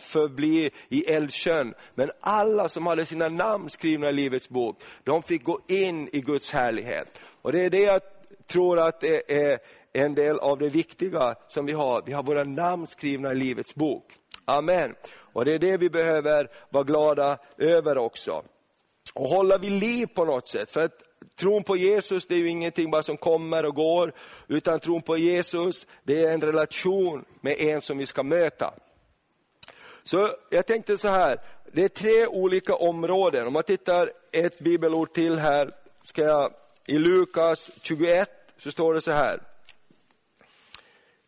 [0.00, 1.74] förbli i eldsjön.
[1.94, 6.20] Men alla som hade sina namn skrivna i Livets bok, de fick gå in i
[6.20, 7.20] Guds härlighet.
[7.42, 8.00] Och det är det jag
[8.50, 9.58] tror att det är
[9.92, 12.03] en del av det viktiga som vi har.
[12.07, 14.12] Vi har våra namn skrivna i Livets bok.
[14.44, 14.94] Amen.
[15.33, 18.42] Och det är det vi behöver vara glada över också.
[19.14, 20.70] Och hålla vid liv på något sätt.
[20.70, 21.03] För att
[21.37, 24.12] tron på Jesus det är ju ingenting bara som kommer och går.
[24.48, 28.74] Utan tron på Jesus det är en relation med en som vi ska möta.
[30.03, 31.40] Så jag tänkte så här,
[31.72, 33.46] det är tre olika områden.
[33.46, 35.70] Om man tittar ett bibelord till här,
[36.03, 36.53] ska jag,
[36.87, 39.40] i Lukas 21 så står det så här.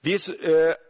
[0.04, 0.18] Vi,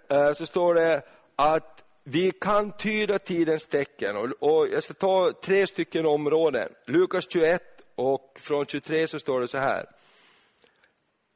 [0.08, 1.02] eh, så står det
[1.36, 4.16] att vi kan tyda tidens tecken.
[4.16, 6.68] Och, och jag ska ta tre stycken områden.
[6.86, 7.62] Lukas 21
[7.94, 9.86] och från 23 så står det så här.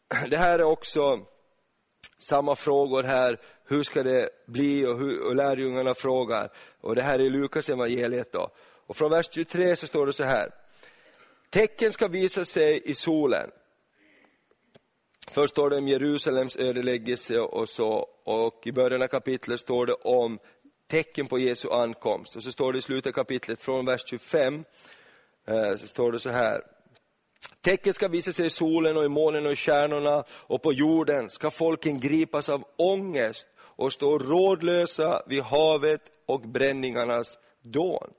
[0.30, 1.26] Det här är också
[2.18, 3.40] samma frågor här.
[3.64, 4.86] Hur ska det bli?
[4.86, 6.52] Och, hur, och lärjungarna frågar.
[6.80, 8.50] Och det här är Lukas evangeliet då.
[8.86, 10.50] Och från vers 23 så står det så här.
[11.50, 13.50] Tecken ska visa sig i solen.
[15.30, 19.94] Först står det om Jerusalems ödeläggelse och så, och i början av kapitlet står det
[19.94, 20.38] om
[20.90, 22.36] tecken på Jesu ankomst.
[22.36, 24.64] Och så står det i slutet av kapitlet från vers 25,
[25.46, 26.62] eh, så står det så här.
[27.60, 31.30] Tecken ska visa sig i solen och i månen och i stjärnorna och på jorden
[31.30, 38.10] ska folken gripas av ångest och stå rådlösa vid havet och bränningarnas dån.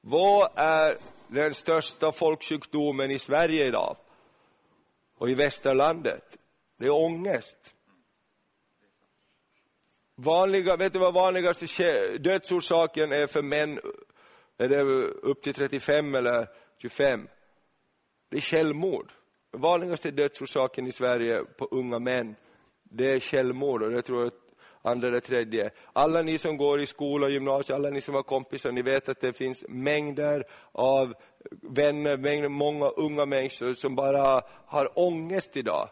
[0.00, 0.96] Vad är
[1.28, 3.96] den största folksjukdomen i Sverige idag?
[5.18, 6.36] Och i västerlandet.
[6.78, 7.74] Det är ångest.
[10.14, 13.80] Vanliga, vet du vad vanligaste dödsorsaken är för män
[14.58, 16.48] är det upp till 35 eller
[16.78, 17.28] 25?
[18.28, 19.12] Det är självmord.
[19.50, 22.36] Den vanligaste dödsorsaken i Sverige på unga män,
[22.82, 24.32] det är självmord och det tror jag
[24.86, 25.70] andra eller tredje.
[25.92, 29.08] Alla ni som går i skola och gymnasium, alla ni som har kompisar, ni vet
[29.08, 31.14] att det finns mängder av
[31.62, 35.88] vänner, mängder, många unga människor som bara har ångest idag.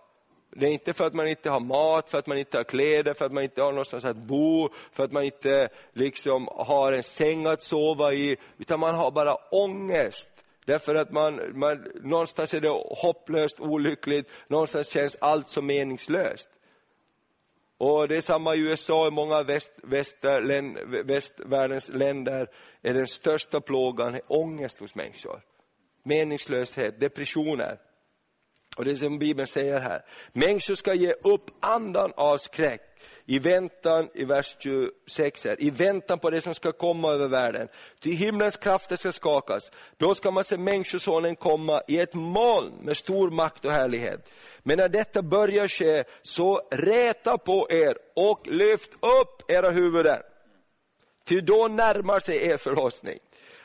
[0.56, 3.14] Det är inte för att man inte har mat, för att man inte har kläder,
[3.14, 7.02] för att man inte har någonstans att bo, för att man inte liksom har en
[7.02, 10.28] säng att sova i, utan man har bara ångest.
[10.64, 16.48] Därför att man, man, någonstans är det hopplöst olyckligt, någonstans känns allt så meningslöst.
[17.78, 22.50] Och det är samma i USA, i många väst, västerlän, västvärldens länder
[22.82, 25.40] är den största plågan ångest hos människor.
[26.02, 27.78] Meningslöshet, depressioner.
[28.76, 30.04] Och det är som Bibeln säger här.
[30.32, 32.93] Människor ska ge upp andan av skräck
[33.26, 37.68] i väntan, i vers 26 här, i väntan på det som ska komma över världen.
[38.00, 39.70] Till himlens krafter ska skakas.
[39.96, 44.30] Då ska man se Människosonen komma i ett moln med stor makt och härlighet.
[44.62, 50.22] Men när detta börjar ske, så räta på er och lyft upp era huvuden.
[51.24, 53.18] Ty då närmar sig er förlossning.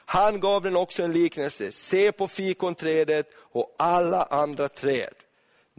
[0.05, 1.71] Han gav den också en liknelse.
[1.71, 5.13] Se på fikonträdet och alla andra träd.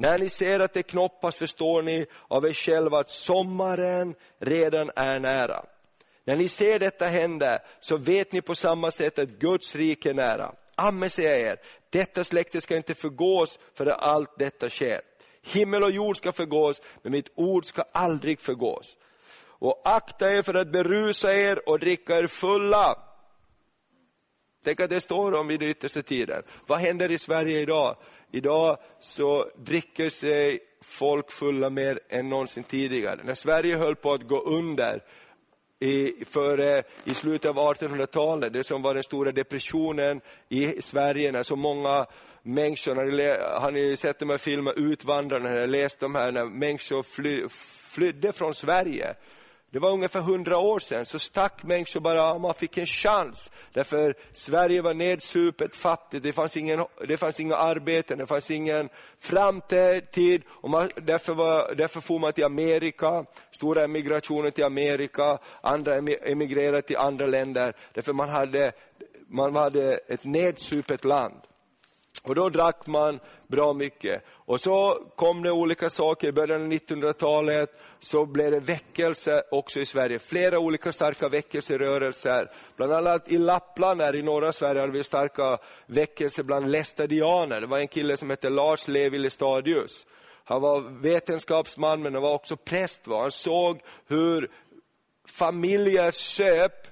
[0.01, 5.19] När ni ser att det knoppas förstår ni av er själva att sommaren redan är
[5.19, 5.65] nära.
[6.25, 10.15] När ni ser detta hända så vet ni på samma sätt att Guds rike är
[10.15, 10.53] nära.
[10.75, 11.61] Amen säger jag er,
[11.91, 15.01] detta släkte ska inte förgås för att allt detta sker.
[15.43, 18.97] Himmel och jord ska förgås, men mitt ord ska aldrig förgås.
[19.43, 22.99] Och akta er för att berusa er och dricka er fulla.
[24.65, 26.43] Tänk att det står om i den yttersta tiden.
[26.67, 27.97] Vad händer i Sverige idag?
[28.31, 33.21] Idag så dricker sig folk fulla mer än någonsin tidigare.
[33.25, 35.03] När Sverige höll på att gå under
[35.81, 41.43] i, för, i slutet av 1800-talet, det som var den stora depressionen i Sverige, när
[41.43, 42.07] så många
[42.43, 42.95] människor,
[43.61, 47.49] har ni sett de här filmerna Utvandrarna, har läst de här, när människor fly,
[47.93, 49.14] flydde från Sverige
[49.73, 53.51] det var ungefär hundra år sedan, så stack människor bara, man fick en chans.
[53.73, 58.89] Därför Sverige var nedsupet, fattigt, det fanns, ingen, det fanns inga arbeten, det fanns ingen
[59.18, 60.43] framtid.
[60.49, 66.83] Och man, därför, var, därför for man till Amerika, stora emigrationer till Amerika, andra emigrerade
[66.83, 67.73] till andra länder.
[67.95, 68.73] Därför man hade,
[69.29, 71.41] man hade ett nedsupet land.
[72.23, 74.25] Och då drack man bra mycket.
[74.29, 79.80] Och så kom det olika saker, i början av 1900-talet så blev det väckelse också
[79.80, 80.18] i Sverige.
[80.18, 82.51] Flera olika starka väckelserörelser.
[82.76, 87.61] Bland annat i Lappland, här i norra Sverige, hade vi starka väckelser bland lästadianer.
[87.61, 90.07] Det var en kille som hette Lars Levi Lestadius.
[90.44, 93.07] Han var vetenskapsman men han var också präst.
[93.07, 93.20] Va?
[93.20, 94.51] Han såg hur
[95.28, 96.86] familjer söp,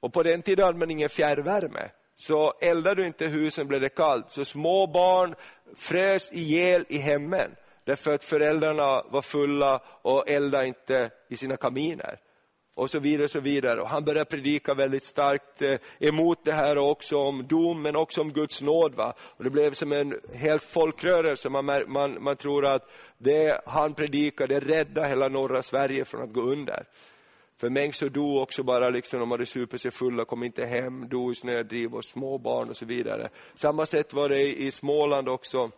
[0.00, 1.90] och på den tiden hade man ingen fjärrvärme.
[2.16, 4.30] Så eldade du inte husen blev det kallt.
[4.30, 5.34] Så små barn
[5.76, 7.50] frös ihjäl i hemmen
[7.84, 12.18] därför att föräldrarna var fulla och eldade inte i sina kaminer.
[12.76, 13.28] Och så vidare.
[13.28, 13.80] så vidare.
[13.80, 18.20] Och han började predika väldigt starkt eh, emot det här också om dom men också
[18.20, 18.94] om Guds nåd.
[18.94, 19.14] Va?
[19.20, 21.48] Och det blev som en hel folkrörelse.
[21.48, 26.40] Man, man, man tror att det han predikade räddade hela norra Sverige från att gå
[26.40, 26.86] under.
[27.60, 31.32] För människor dog också bara liksom, de hade supit sig fulla, kom inte hem, dog
[31.32, 33.28] i snödriv och små barn och så vidare.
[33.54, 35.70] Samma sätt var det i Småland också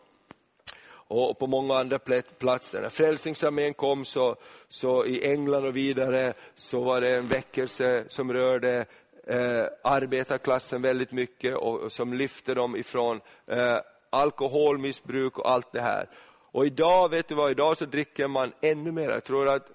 [1.09, 1.99] och på många andra
[2.39, 2.83] platser.
[2.83, 4.37] När Frälsningsarmén kom så,
[4.69, 8.87] så i England och vidare så var det en väckelse som rörde
[9.27, 13.79] eh, arbetarklassen väldigt mycket och, och, som lyfte dem ifrån eh,
[14.11, 16.09] alkoholmissbruk och allt det här.
[16.53, 19.11] Och idag, vet du vad, idag så dricker man ännu mer.
[19.11, 19.71] Jag tror att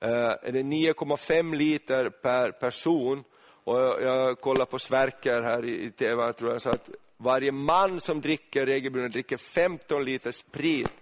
[0.00, 3.24] eh, är det 9,5 liter per person.
[3.64, 6.90] Och jag, jag kollar på Sverker här i, i tv, jag tror jag sa att
[7.16, 10.92] varje man som dricker regelbundet dricker 15 liter sprit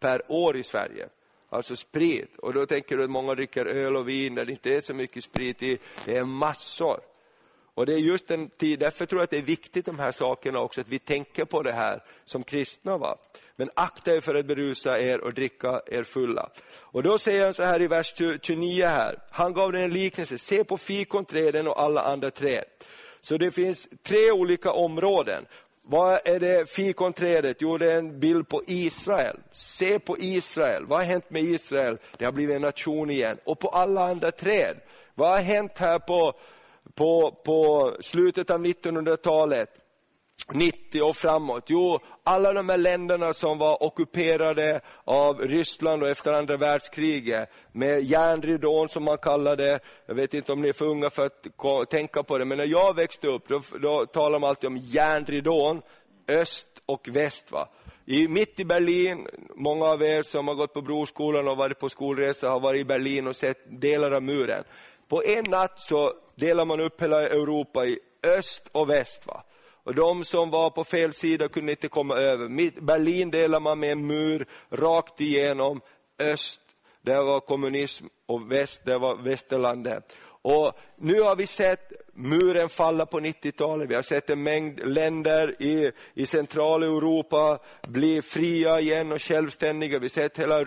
[0.00, 1.08] per år i Sverige.
[1.48, 2.38] Alltså sprit.
[2.38, 4.94] Och då tänker du att många dricker öl och vin där det inte är så
[4.94, 5.78] mycket sprit i.
[6.04, 7.00] Det är massor.
[7.74, 10.12] Och det är just en tid, därför tror jag att det är viktigt de här
[10.12, 12.98] sakerna också, att vi tänker på det här som kristna.
[12.98, 13.18] Va?
[13.56, 16.50] Men akta er för att berusa er och dricka er fulla.
[16.80, 20.38] Och då säger han så här i vers 29 här, han gav den en liknelse,
[20.38, 22.64] se på fikonträden och alla andra träd.
[23.22, 25.46] Så det finns tre olika områden.
[25.82, 27.56] Vad är det fikonträdet?
[27.60, 29.36] Jo, det är en bild på Israel.
[29.52, 30.86] Se på Israel.
[30.86, 31.98] Vad har hänt med Israel?
[32.16, 33.38] Det har blivit en nation igen.
[33.44, 34.76] Och på alla andra träd.
[35.14, 36.32] Vad har hänt här på,
[36.94, 39.70] på, på slutet av 1900-talet?
[40.52, 41.64] 90 och framåt?
[41.66, 48.02] Jo, alla de här länderna som var ockuperade av Ryssland och efter andra världskriget, med
[48.02, 49.80] järnridån som man kallade det.
[50.06, 52.66] Jag vet inte om ni är för unga för att tänka på det, men när
[52.66, 55.82] jag växte upp då, då talade man alltid om järnridån,
[56.28, 57.52] öst och väst.
[57.52, 57.68] Va?
[58.04, 61.88] I, mitt i Berlin, många av er som har gått på Broskolan och varit på
[61.88, 64.64] skolresa har varit i Berlin och sett delar av muren.
[65.08, 69.26] På en natt så delar man upp hela Europa i öst och väst.
[69.26, 69.44] Va?
[69.84, 72.80] Och de som var på fel sida kunde inte komma över.
[72.80, 75.80] Berlin delar man med en mur rakt igenom.
[76.18, 76.60] Öst,
[77.02, 80.12] där var kommunism och väst, där var västerlandet.
[80.44, 83.90] Och nu har vi sett muren falla på 90-talet.
[83.90, 87.58] Vi har sett en mängd länder i, i Centraleuropa
[87.88, 89.98] bli fria igen och självständiga.
[89.98, 90.66] Vi har sett hela eh,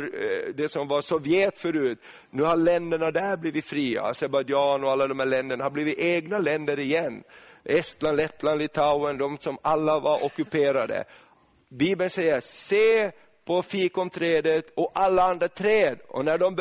[0.55, 1.99] det som var Sovjet förut.
[2.29, 4.03] Nu har länderna där blivit fria.
[4.03, 7.23] Azerbajdzjan och alla de här länderna har blivit egna länder igen.
[7.65, 11.03] Estland, Lettland, Litauen, de som alla var ockuperade.
[11.69, 13.11] Bibeln säger, se
[13.45, 15.99] på fikonträdet och alla andra träd.
[16.07, 16.55] Och när de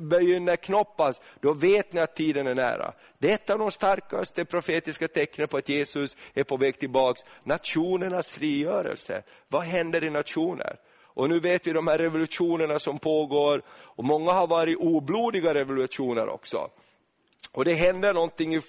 [0.00, 2.92] börjar knoppas, då vet ni att tiden är nära.
[3.18, 7.20] Det är ett av de starkaste profetiska tecknen på att Jesus är på väg tillbaks.
[7.44, 9.22] Nationernas frigörelse.
[9.48, 10.76] Vad händer i nationer?
[11.16, 16.28] Och nu vet vi de här revolutionerna som pågår, och många har varit oblodiga revolutioner
[16.28, 16.70] också.
[17.52, 18.60] Och det händer någonting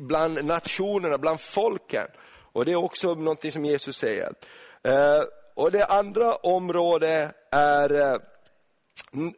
[0.00, 2.06] bland nationerna, bland folken.
[2.52, 4.32] Och det är också någonting som Jesus säger.
[4.82, 5.22] Eh,
[5.54, 8.18] och det andra området är eh,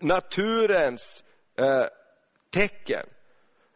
[0.01, 1.25] naturens
[1.59, 1.85] eh,
[2.51, 3.07] tecken.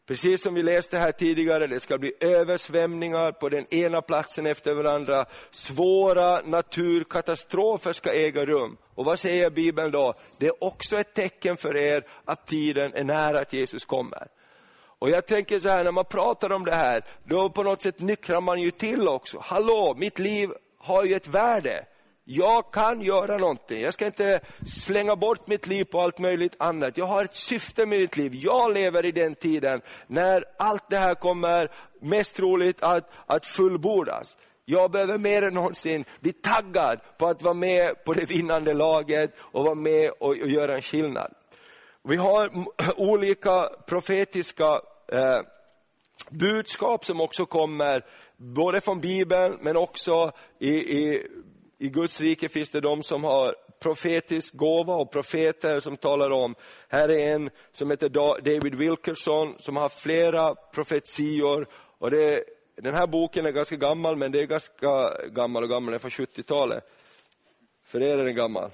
[0.06, 4.74] Precis som vi läste här tidigare, det ska bli översvämningar på den ena platsen efter
[4.74, 5.26] varandra.
[5.50, 8.76] Svåra naturkatastrofer ska äga rum.
[8.94, 10.14] Och vad säger Bibeln då?
[10.38, 14.28] Det är också ett tecken för er att tiden är nära att Jesus kommer.
[14.98, 18.00] Och jag tänker så här, när man pratar om det här, då på något sätt
[18.00, 19.38] nycklar man ju till också.
[19.40, 21.84] Hallå, mitt liv har ju ett värde.
[22.24, 23.80] Jag kan göra någonting.
[23.80, 26.96] Jag ska inte slänga bort mitt liv på allt möjligt annat.
[26.96, 28.34] Jag har ett syfte med mitt liv.
[28.34, 31.70] Jag lever i den tiden när allt det här kommer
[32.00, 34.36] mest troligt att, att fullbordas.
[34.64, 39.34] Jag behöver mer än någonsin bli taggad på att vara med på det vinnande laget
[39.38, 41.34] och vara med och, och göra en skillnad.
[42.04, 42.50] Vi har
[42.96, 44.80] olika profetiska
[45.12, 45.40] eh,
[46.30, 48.04] budskap som också kommer,
[48.36, 51.26] både från Bibeln men också i, i,
[51.78, 56.54] i Guds rike finns det de som har profetisk gåva och profeter som talar om,
[56.88, 58.08] här är en som heter
[58.40, 62.44] David Wilkerson som har flera profetior och det
[62.82, 65.98] den här boken är ganska gammal, men det är ganska gammal och gammal, den är
[65.98, 66.84] från 70-talet.
[67.84, 68.70] För er är den gammal.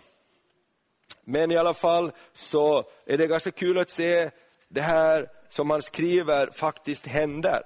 [1.25, 4.31] Men i alla fall så är det ganska kul att se
[4.69, 7.63] det här som han skriver faktiskt händer.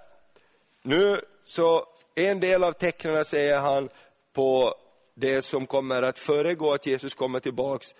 [0.83, 3.89] Nu så, en del av tecknen säger han
[4.33, 4.75] på
[5.15, 7.95] det som kommer att föregå att Jesus kommer tillbaks.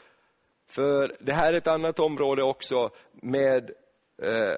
[0.69, 3.71] För det här är ett annat område också med
[4.23, 4.55] eh,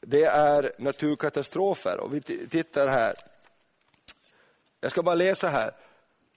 [0.00, 2.00] det är naturkatastrofer.
[2.00, 3.14] Och vi tittar här.
[4.80, 5.72] Jag ska bara läsa här.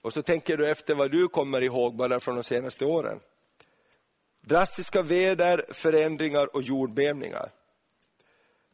[0.02, 3.20] Och så tänker du efter vad du kommer ihåg bara från de senaste åren.
[4.40, 7.50] Drastiska väder, förändringar och jordbävningar.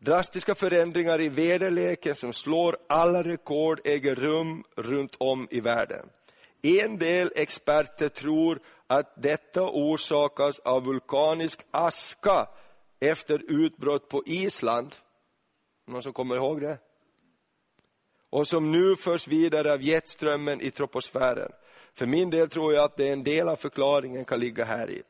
[0.01, 6.09] Drastiska förändringar i väderleken som slår alla rekord äger rum runt om i världen.
[6.62, 12.49] En del experter tror att detta orsakas av vulkanisk aska
[13.01, 14.94] efter utbrott på Island.
[15.86, 16.78] Någon som kommer ihåg det?
[18.30, 21.53] Och som nu förs vidare av jetströmmen i troposfären.
[21.94, 24.90] För min del tror jag att det är en del av förklaringen kan ligga här
[24.90, 25.03] i.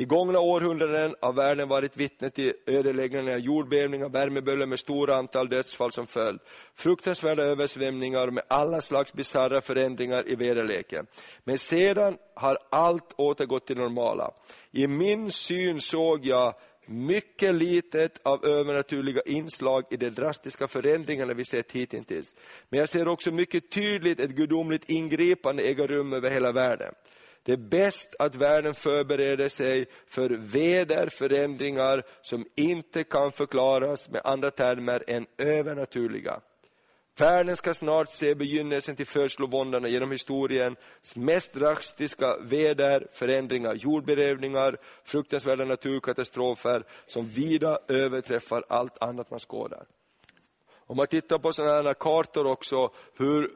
[0.00, 5.48] I gångna århundraden har världen varit vittne till ödeläggande av jordbävningar, värmeböljor med stora antal
[5.48, 6.40] dödsfall som följd.
[6.74, 11.06] Fruktansvärda översvämningar med alla slags bisarra förändringar i väderleken.
[11.44, 14.30] Men sedan har allt återgått till normala.
[14.70, 16.54] I min syn såg jag
[16.86, 22.34] mycket litet av övernaturliga inslag i de drastiska förändringarna vi sett hittills.
[22.68, 26.94] Men jag ser också mycket tydligt ett gudomligt ingripande äga rum över hela världen.
[27.42, 34.50] Det är bäst att världen förbereder sig för väderförändringar som inte kan förklaras med andra
[34.50, 36.40] termer än övernaturliga.
[37.18, 40.78] Världen ska snart se begynnelsen till födslovåndorna genom historiens
[41.16, 49.86] mest drastiska väderförändringar, Jordberövningar, fruktansvärda naturkatastrofer som vida överträffar allt annat man skådar.
[50.70, 53.50] Om man tittar på sådana här kartor också, hur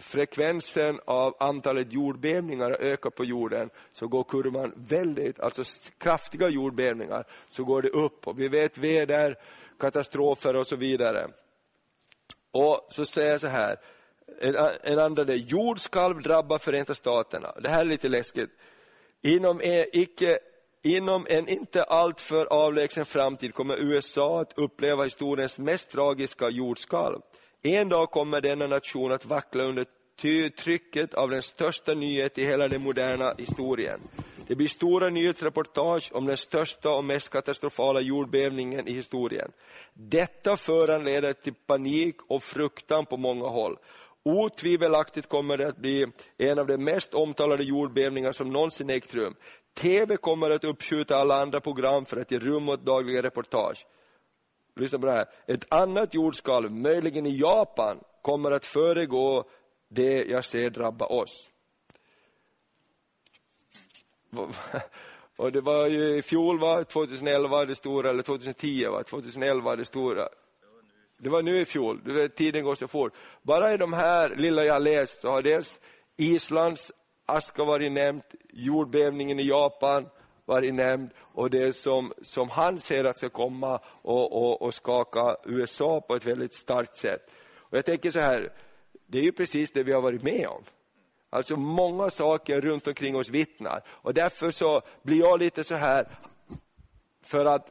[0.00, 5.62] frekvensen av antalet jordbävningar ökar på jorden, så går kurvan väldigt, alltså
[5.98, 8.28] kraftiga jordbävningar, så går det upp.
[8.28, 9.38] Och vi vet väder,
[9.78, 11.28] katastrofer och så vidare.
[12.50, 13.76] Och så säger jag så här,
[14.40, 17.52] en, en andra del, jordskalv drabbar Förenta Staterna.
[17.62, 18.50] Det här är lite läskigt.
[19.22, 20.38] Inom, en, icke,
[20.82, 27.20] inom en inte alltför avlägsen framtid kommer USA att uppleva historiens mest tragiska jordskalv.
[27.62, 29.86] En dag kommer denna nation att vackla under
[30.50, 34.00] trycket av den största nyhet i hela den moderna historien.
[34.46, 39.52] Det blir stora nyhetsreportage om den största och mest katastrofala jordbävningen i historien.
[39.94, 43.76] Detta föranleder till panik och fruktan på många håll.
[44.22, 46.06] Otvivelaktigt kommer det att bli
[46.38, 49.34] en av de mest omtalade jordbävningar som någonsin ägt rum.
[49.74, 53.86] TV kommer att uppskjuta alla andra program för att ge rum åt dagliga reportage.
[54.78, 55.26] Lyssna på det här.
[55.46, 59.44] Ett annat jordskalv, möjligen i Japan, kommer att föregå
[59.88, 61.50] det jag ser drabba oss.
[65.36, 66.84] Och det var ju i fjol, va?
[66.84, 69.02] 2011 det stora, eller 2010, va?
[69.02, 70.28] 2011 det stora.
[71.18, 73.12] Det var nu i fjol, du vet, tiden går så fort.
[73.42, 75.80] Bara i de här lilla jag läst så har dels
[76.16, 76.92] Islands
[77.26, 80.08] aska varit nämnt, jordbävningen i Japan
[80.48, 85.36] varit nämnd och det som, som han ser att ska komma och, och, och skaka
[85.44, 87.30] USA på ett väldigt starkt sätt.
[87.56, 88.52] Och jag tänker så här,
[89.06, 90.62] det är ju precis det vi har varit med om.
[91.30, 93.82] Alltså många saker runt omkring oss vittnar.
[93.88, 96.08] Och därför så blir jag lite så här,
[97.22, 97.68] för att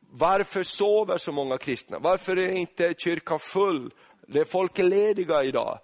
[0.00, 1.98] varför sover så många kristna?
[1.98, 3.94] Varför är inte kyrkan full?
[4.26, 5.78] Det folk är lediga idag.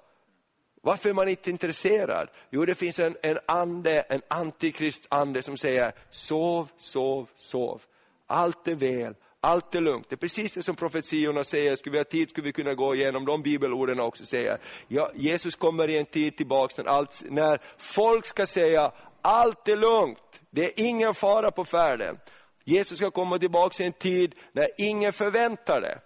[0.88, 2.28] Varför är man inte intresserad?
[2.50, 7.82] Jo, det finns en, en ande, en antikristande som säger sov, sov, sov.
[8.26, 10.06] Allt är väl, allt är lugnt.
[10.08, 12.94] Det är precis det som profetiorna säger, skulle vi ha tid skulle vi kunna gå
[12.94, 14.58] igenom de bibelorden också säger.
[14.88, 19.76] Ja, Jesus kommer i en tid tillbaks när, allt, när folk ska säga, allt är
[19.76, 22.18] lugnt, det är ingen fara på färden.
[22.64, 25.98] Jesus ska komma tillbaks i en tid när ingen förväntar det.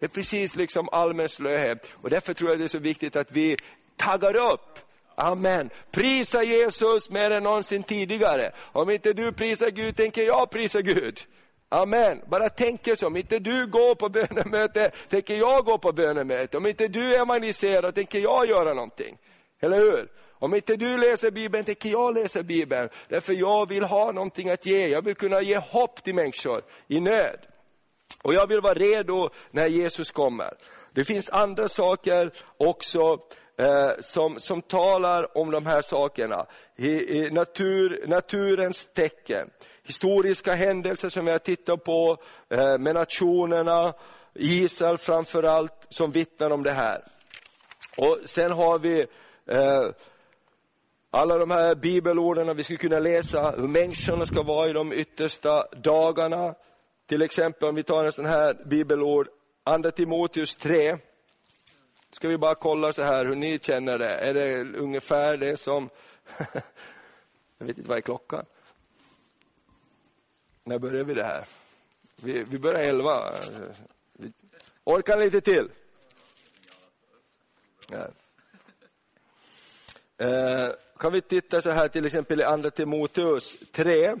[0.00, 1.92] Det är precis liksom allmän slöhet.
[1.92, 3.56] Och därför tror jag det är så viktigt att vi
[3.96, 4.78] taggar upp
[5.14, 5.70] Amen.
[5.90, 8.52] Prisa Jesus mer än någonsin tidigare.
[8.72, 11.20] Om inte du prisar Gud tänker jag prisa Gud.
[11.68, 12.20] Amen.
[12.26, 16.56] Bara tänk så, om inte du går på bönemöte, tänker jag gå på bönemöte.
[16.56, 19.16] Om inte du evangeliserar, tänker jag göra någonting.
[19.60, 20.08] Eller hur?
[20.32, 22.88] Om inte du läser Bibeln, tänker jag läsa Bibeln.
[23.08, 24.88] Därför jag vill ha någonting att ge.
[24.88, 27.38] Jag vill kunna ge hopp till människor i nöd.
[28.22, 30.54] Och jag vill vara redo när Jesus kommer.
[30.92, 33.18] Det finns andra saker också
[33.58, 36.46] eh, som, som talar om de här sakerna.
[36.76, 39.50] I, i natur, naturens tecken
[39.90, 42.16] historiska händelser som vi har tittat på
[42.48, 43.94] eh, med nationerna,
[44.34, 47.04] Israel framförallt, som vittnar om det här.
[47.96, 49.06] Och sen har vi
[49.46, 49.86] eh,
[51.10, 55.66] alla de här bibelorden vi skulle kunna läsa, hur människorna ska vara i de yttersta
[55.76, 56.54] dagarna.
[57.10, 59.28] Till exempel om vi tar en sån här bibelord,
[59.64, 60.98] Andra Timoteus 3.
[62.10, 64.14] Ska vi bara kolla så här hur ni känner det.
[64.14, 65.90] Är det ungefär det som...
[67.58, 68.46] Jag vet inte vad är klockan?
[70.64, 71.46] När börjar vi det här?
[72.16, 73.34] Vi, vi börjar elva.
[74.84, 75.68] Orkar ni lite till?
[77.88, 78.08] Ja.
[80.26, 84.00] Eh, kan vi titta så här till exempel i Andra Timoteus 3.
[84.02, 84.20] Jag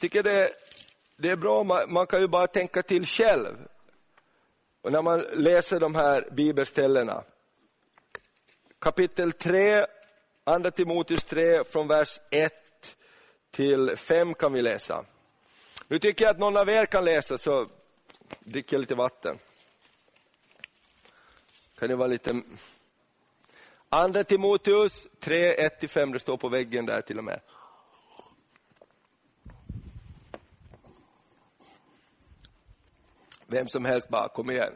[0.00, 0.50] tycker det,
[1.20, 3.56] det är bra, man, man, kan ju bara tänka till själv.
[4.82, 7.24] Och när man läser de här bibelställena.
[8.78, 9.86] Kapitel 3,
[10.44, 12.52] Andra Timoteus 3, från vers 1
[13.50, 15.04] till 5 kan vi läsa.
[15.88, 17.66] Nu tycker jag att någon av er kan läsa, så
[18.40, 19.38] dricker jag lite vatten.
[21.78, 22.42] Kan det vara lite
[23.88, 27.40] Andra Timoteus 3, 1-5, det står på väggen där till och med.
[33.50, 34.72] Vem som helst bara, kom igen.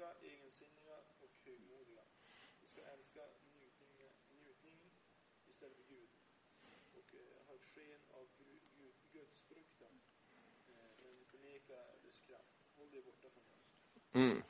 [0.00, 2.02] Falska, egensinniga och högmodiga.
[2.60, 3.20] Vi ska älska
[3.54, 3.92] njutning,
[4.28, 4.92] njutning
[5.46, 6.08] istället för Gud
[6.92, 10.00] och eh, ha sken av Gud, gudsfruktan.
[10.68, 12.48] Eh, men förneka dess kraft.
[12.76, 13.70] Håll dig borta från oss.
[14.12, 14.42] Mm.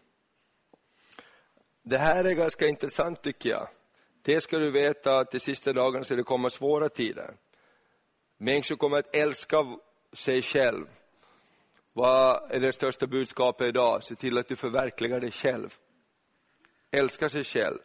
[1.82, 3.68] Det här är ganska intressant tycker jag.
[4.22, 7.36] Det ska du veta att de sista dagarna ska det komma svåra tider.
[8.36, 9.78] Människor kommer att älska
[10.12, 10.86] sig själv
[12.00, 14.02] vad är det största budskapet idag?
[14.02, 15.74] Se till att du förverkligar dig själv.
[16.90, 17.78] Älska sig själv.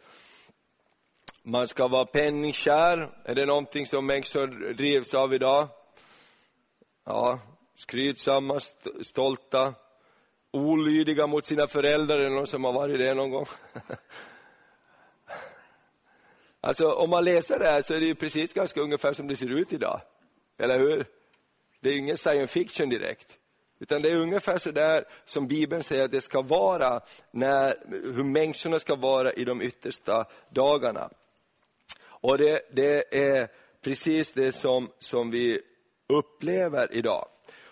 [1.44, 3.10] Man ska vara penningkär.
[3.24, 5.68] Är det någonting som människor drivs av idag?
[7.06, 7.40] Ja,
[7.76, 8.60] skrytsamma,
[9.02, 9.74] stolta,
[10.52, 12.18] olydiga mot sina föräldrar.
[12.18, 13.46] Är det någon som har varit det någon gång?
[16.62, 19.36] Alltså om man läser det här så är det ju precis ganska ungefär som det
[19.36, 20.02] ser ut idag.
[20.58, 21.06] Eller hur?
[21.80, 23.40] Det är ju ingen science fiction direkt.
[23.86, 28.24] Utan det är ungefär så där som Bibeln säger att det ska vara, när, hur
[28.24, 31.10] människorna ska vara i de yttersta dagarna.
[32.04, 33.48] Och det, det är
[33.82, 35.62] precis det som, som vi
[36.08, 37.28] upplever idag.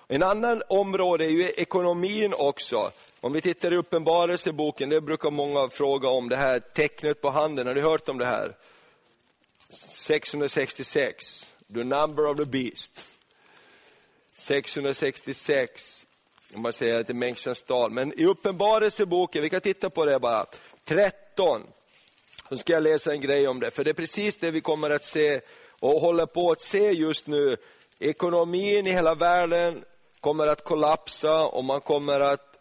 [0.07, 2.91] En annan område är ju ekonomin också.
[3.21, 7.67] Om vi tittar i Uppenbarelseboken, det brukar många fråga om, det här tecknet på handen,
[7.67, 8.55] har ni hört om det här?
[9.95, 13.03] 666, the number of the beast.
[14.33, 16.02] 666,
[16.55, 20.05] om man säger att det är människans tal, Men i Uppenbarelseboken, vi kan titta på
[20.05, 20.45] det bara,
[20.85, 21.61] 13,
[22.49, 23.71] så ska jag läsa en grej om det.
[23.71, 25.41] För det är precis det vi kommer att se
[25.79, 27.57] och håller på att se just nu.
[27.99, 29.83] Ekonomin i hela världen
[30.19, 32.59] kommer att kollapsa och man kommer att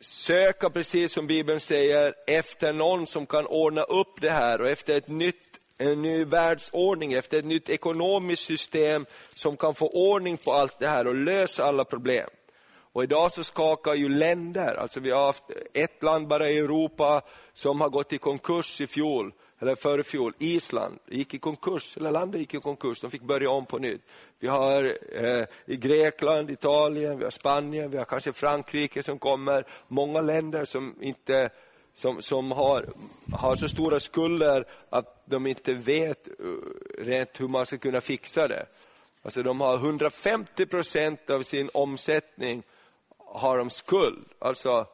[0.00, 4.96] söka, precis som Bibeln säger, efter någon som kan ordna upp det här och efter
[4.96, 5.49] ett nytt
[5.80, 10.86] en ny världsordning, efter ett nytt ekonomiskt system som kan få ordning på allt det
[10.86, 12.28] här och lösa alla problem.
[12.92, 17.22] Och idag så skakar ju länder, alltså vi har haft ett land bara i Europa
[17.52, 22.10] som har gått i konkurs i fjol, eller före fjol, Island gick i konkurs, hela
[22.10, 24.02] landet gick i konkurs, de fick börja om på nytt.
[24.38, 29.64] Vi har eh, i Grekland, Italien, vi har Spanien, vi har kanske Frankrike som kommer,
[29.88, 31.50] många länder som inte
[31.94, 32.86] som, som har,
[33.32, 36.34] har så stora skulder att de inte vet eh,
[36.98, 38.66] rent hur man ska kunna fixa det.
[39.22, 42.62] Alltså de har 150 procent av sin omsättning
[43.30, 44.28] har de skuld.
[44.38, 44.86] Alltså,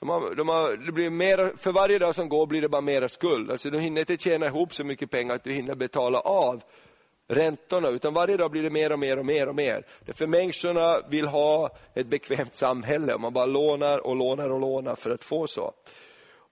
[0.00, 2.80] de har, de har, det blir mer, för varje dag som går blir det bara
[2.80, 3.50] mera skuld.
[3.50, 6.62] Alltså, de hinner inte tjäna ihop så mycket pengar att du hinner betala av
[7.28, 9.86] räntorna, utan varje dag blir det mer och mer och mer och mer.
[10.00, 15.10] Därför människorna vill ha ett bekvämt samhälle, man bara lånar och lånar och lånar för
[15.10, 15.72] att få så.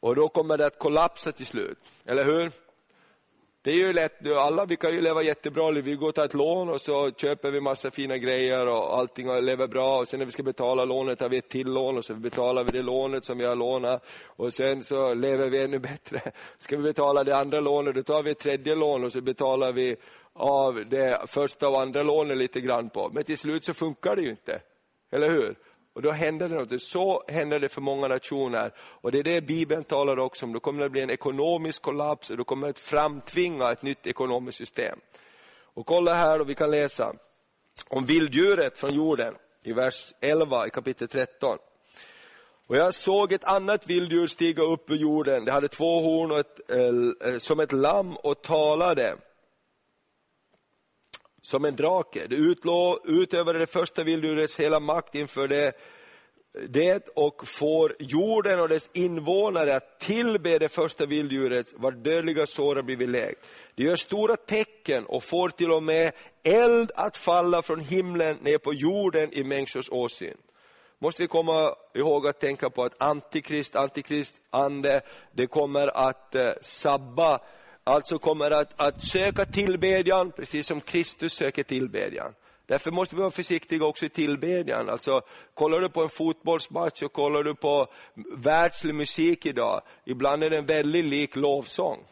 [0.00, 2.52] Och då kommer det att kollapsa till slut, eller hur?
[3.62, 6.34] Det är ju lätt alla vi kan ju leva jättebra, vi går och tar ett
[6.34, 10.18] lån och så köper vi massa fina grejer och allting och lever bra och sen
[10.18, 12.82] när vi ska betala lånet tar vi ett till lån och så betalar vi det
[12.82, 16.20] lånet som vi har lånat och sen så lever vi ännu bättre.
[16.58, 19.72] Ska vi betala det andra lånet, då tar vi ett tredje lån och så betalar
[19.72, 19.96] vi
[20.32, 23.10] av det första och andra lånet lite grann på.
[23.12, 24.60] Men till slut så funkar det ju inte.
[25.10, 25.54] Eller hur?
[25.98, 26.82] Och då händer det något.
[26.82, 28.72] Så händer det för många nationer.
[28.78, 30.52] Och det är det Bibeln talar också om.
[30.52, 34.58] Då kommer det bli en ekonomisk kollaps och då kommer det framtvinga ett nytt ekonomiskt
[34.58, 34.98] system.
[35.62, 37.14] Och kolla här och vi kan läsa
[37.88, 39.34] om vilddjuret från jorden
[39.64, 41.58] i vers 11 i kapitel 13.
[42.66, 45.44] Och jag såg ett annat vilddjur stiga upp ur jorden.
[45.44, 49.16] Det hade två horn och ett, eh, eh som ett lamm och talade
[51.42, 52.26] som en drake.
[52.26, 55.72] Det utlå, utövade det första vilddjurets hela makt inför det,
[56.68, 62.76] det och får jorden och dess invånare att tillbe det första vilddjuret var dödliga sår
[62.76, 63.46] har blivit läkt.
[63.74, 66.12] Det gör stora tecken och får till och med
[66.42, 70.36] eld att falla från himlen ner på jorden i människors åsyn
[70.98, 75.00] måste vi komma ihåg att tänka på att antikrist, antikrist ande,
[75.32, 77.40] det kommer att eh, sabba,
[77.88, 82.34] alltså kommer att, att söka tillbedjan, precis som Kristus söker tillbedjan.
[82.66, 84.88] Därför måste vi vara försiktiga också i tillbedjan.
[84.88, 85.22] Alltså,
[85.54, 87.86] kollar du på en fotbollsmatch och kollar du på
[88.36, 92.04] världslig musik idag, ibland är den väldigt lik lovsång.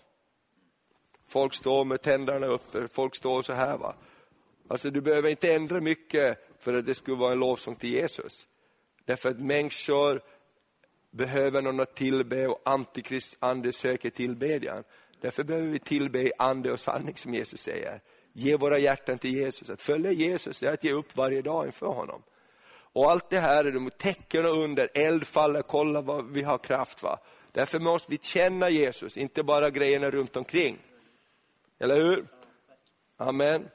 [1.28, 3.76] Folk står med tänderna uppe, folk står så här.
[3.76, 3.94] Va?
[4.68, 8.46] Alltså, du behöver inte ändra mycket för att det skulle vara en lovsång till Jesus.
[9.04, 10.20] Därför att människor
[11.10, 14.84] behöver någon att tillbe och antikrist ande söker tillbedjan.
[15.20, 18.00] Därför behöver vi tillbe i ande och sanning som Jesus säger.
[18.32, 19.70] Ge våra hjärtan till Jesus.
[19.70, 22.22] Att följa Jesus är att ge upp varje dag inför honom.
[22.96, 26.58] Och allt det här är de tecken och under, eld faller, kolla vad vi har
[26.58, 27.02] kraft.
[27.02, 27.18] Va?
[27.52, 30.78] Därför måste vi känna Jesus, inte bara grejerna runt omkring.
[31.78, 32.26] Eller hur?
[33.16, 33.68] Amen.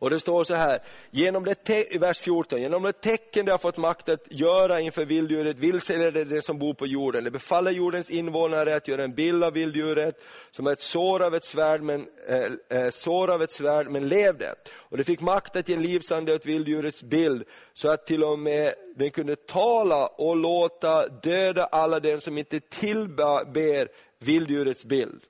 [0.00, 0.78] Och det står så här,
[1.10, 5.56] genom det vers 14, genom det tecken det har fått makt att göra inför vilddjuret
[5.56, 7.24] vilseleder det som bor på jorden.
[7.24, 10.20] Det befaller jordens invånare att göra en bild av vilddjuret
[10.50, 14.08] som är ett sår av ett svärd men, äh, äh, sår av ett svärd, men
[14.08, 14.54] levde.
[14.74, 17.44] Och det fick makt att ge livsande åt vilddjurets bild
[17.74, 22.60] så att till och med den kunde tala och låta döda alla den som inte
[22.60, 23.88] tillber
[24.18, 25.22] vilddjurets bild.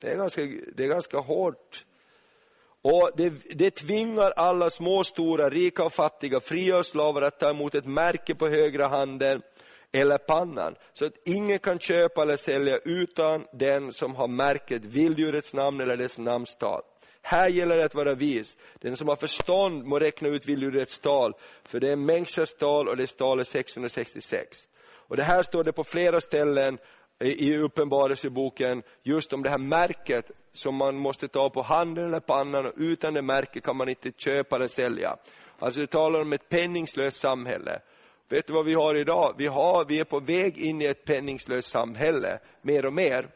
[0.00, 0.42] Det är ganska,
[0.76, 1.84] det är ganska hårt
[2.82, 7.50] och det, det tvingar alla små, stora, rika och fattiga, fria och slavar att ta
[7.50, 9.42] emot ett märke på högra handen
[9.92, 15.54] eller pannan, så att ingen kan köpa eller sälja utan den som har märket vilddjurets
[15.54, 16.82] namn eller dess namnstal.
[17.22, 18.56] Här gäller det att vara vis.
[18.80, 22.96] Den som har förstånd må räkna ut vilddjurets tal, för det är Mengsas tal och
[22.96, 24.68] dess tal är 666.
[25.10, 26.78] Och det här står det på flera ställen
[27.20, 32.66] i Uppenbarelseboken just om det här märket som man måste ta på handen eller pannan
[32.66, 35.16] och utan det märket kan man inte köpa eller sälja.
[35.58, 37.80] Alltså det talar om ett penningslöst samhälle.
[38.28, 39.34] Vet du vad vi har idag?
[39.38, 43.28] Vi, har, vi är på väg in i ett penningslöst samhälle, mer och mer.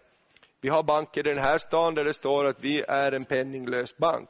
[0.61, 3.97] Vi har banker i den här stan där det står att vi är en penninglös
[3.97, 4.29] bank.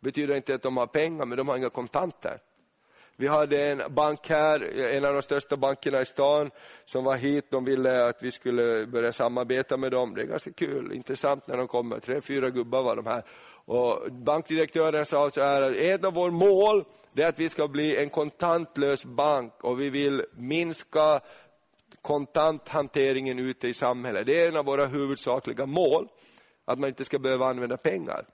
[0.00, 2.38] Det betyder inte att de har pengar, men de har inga kontanter.
[3.16, 6.50] Vi hade en bank här, en av de största bankerna i stan,
[6.84, 7.44] som var hit.
[7.50, 10.14] De ville att vi skulle börja samarbeta med dem.
[10.14, 12.00] Det är ganska kul, intressant när de kommer.
[12.00, 13.24] Tre, fyra gubbar var de här.
[13.66, 16.84] Och bankdirektören sa så här, ett av våra mål
[17.14, 21.20] är att vi ska bli en kontantlös bank och vi vill minska
[22.02, 24.26] kontanthanteringen ute i samhället.
[24.26, 26.08] Det är en av våra huvudsakliga mål,
[26.64, 28.26] att man inte ska behöva använda pengar.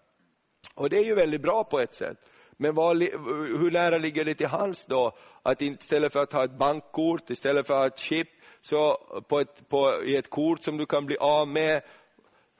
[0.74, 2.18] Och det är ju väldigt bra på ett sätt.
[2.62, 6.58] Men vad, hur nära ligger det till hands då att istället för att ha ett
[6.58, 8.28] bankkort, istället för att ha ett chip,
[8.60, 8.96] så
[9.28, 11.82] på ett, på, i ett kort som du kan bli av med,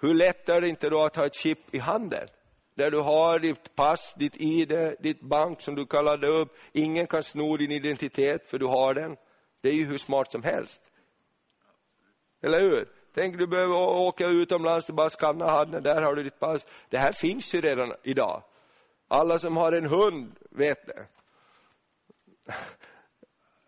[0.01, 2.29] hur lätt är det inte då att ha ett chip i handen?
[2.75, 6.57] Där du har ditt pass, ditt ID, ditt bank som du kan ladda upp.
[6.73, 9.17] Ingen kan sno din identitet för du har den.
[9.61, 10.81] Det är ju hur smart som helst.
[12.43, 12.89] Eller hur?
[13.15, 16.67] Tänk du behöver åka utomlands du bara skanna handen, där har du ditt pass.
[16.89, 18.43] Det här finns ju redan idag.
[19.13, 21.07] Alla som har en hund vet det.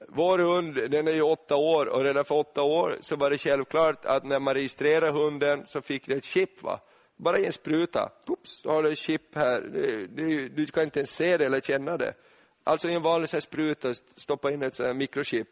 [0.09, 3.39] Vår hund den är ju åtta år och redan för åtta år så var det
[3.39, 6.63] självklart att när man registrerade hunden så fick det ett chip.
[6.63, 6.81] Va?
[7.17, 9.61] Bara i en spruta, Oops, så har du ett chip här.
[9.61, 12.15] Du, du, du, kan inte ens se det eller känna det.
[12.65, 15.49] Alltså i en vanlig spruta stoppa in ett mikrochip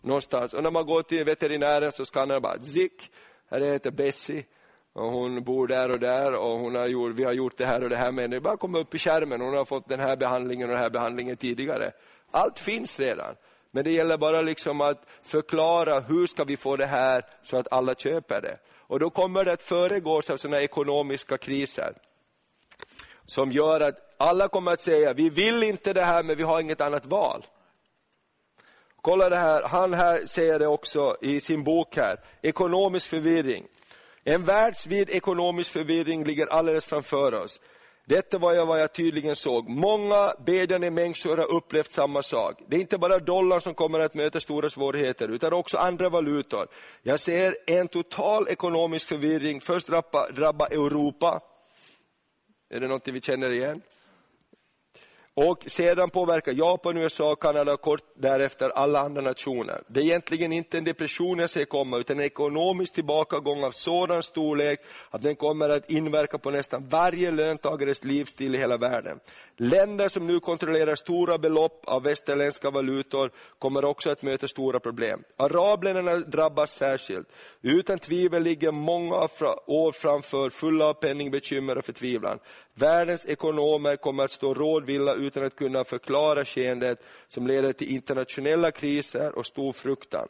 [0.00, 0.54] någonstans.
[0.54, 3.10] Och när man går till veterinären så skannar bara zick.
[3.50, 4.44] Här heter Bessie
[4.94, 7.82] och hon bor där och där och hon har gjort, vi har gjort det här
[7.82, 8.36] och det här med henne.
[8.36, 9.40] Det bara komma upp i skärmen.
[9.40, 11.92] Hon har fått den här behandlingen och den här behandlingen tidigare.
[12.30, 13.34] Allt finns redan.
[13.70, 17.72] Men det gäller bara liksom att förklara hur ska vi få det här så att
[17.72, 18.58] alla köper det.
[18.72, 21.92] Och då kommer det att föregås av sådana ekonomiska kriser.
[23.26, 26.60] Som gör att alla kommer att säga, vi vill inte det här men vi har
[26.60, 27.46] inget annat val.
[28.96, 33.64] Kolla det här, han här säger det också i sin bok här, ekonomisk förvirring.
[34.24, 37.60] En världsvid ekonomisk förvirring ligger alldeles framför oss.
[38.06, 39.68] Detta var jag vad jag tydligen såg.
[39.68, 42.60] Många bedjande människor har upplevt samma sak.
[42.68, 46.66] Det är inte bara dollarn som kommer att möta stora svårigheter, utan också andra valutor.
[47.02, 51.40] Jag ser en total ekonomisk förvirring först drabba, drabba Europa.
[52.70, 53.82] Är det något vi känner igen?
[55.36, 59.82] Och sedan påverkar Japan, USA, Kanada och kort därefter alla andra nationer.
[59.86, 64.22] Det är egentligen inte en depression jag ser komma, utan en ekonomisk tillbakagång av sådan
[64.22, 64.80] storlek
[65.10, 69.20] att den kommer att inverka på nästan varje löntagares livsstil i hela världen.
[69.56, 75.22] Länder som nu kontrollerar stora belopp av västerländska valutor kommer också att möta stora problem.
[75.36, 77.28] Arabländerna drabbas särskilt.
[77.62, 79.14] Utan tvivel ligger många
[79.66, 82.38] år framför fulla av penningbekymmer och förtvivlan.
[82.74, 88.70] Världens ekonomer kommer att stå rådvilla utan att kunna förklara skeendet som leder till internationella
[88.70, 90.28] kriser och stor fruktan.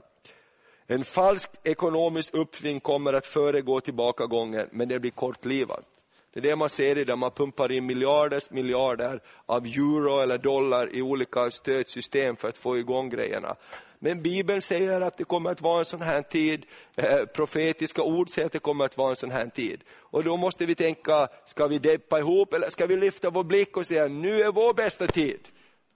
[0.87, 5.87] En falsk ekonomisk uppsving kommer att föregå tillbakagången, men det blir kortlivat.
[6.33, 10.39] Det är det man ser i där man pumpar in miljarders miljarder av euro eller
[10.39, 13.57] dollar i olika stödsystem för att få igång grejerna.
[14.05, 18.31] Men Bibeln säger att det kommer att vara en sån här tid, eh, profetiska ord
[18.31, 19.85] säger att det kommer att vara en sån här tid.
[19.99, 23.77] Och då måste vi tänka, ska vi deppa ihop eller ska vi lyfta vår blick
[23.77, 25.41] och säga, nu är vår bästa tid.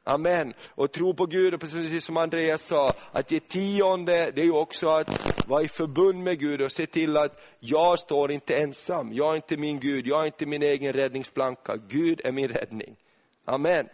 [0.04, 0.54] Amen.
[0.70, 4.52] Och tro på Gud, och precis som Andreas sa, att ge tionde, det är ju
[4.52, 9.12] också att vara i förbund med Gud och se till att jag står inte ensam.
[9.12, 11.76] Jag är inte min Gud, jag är inte min egen räddningsplanka.
[11.76, 12.96] Gud är min räddning.
[13.44, 13.88] Amen.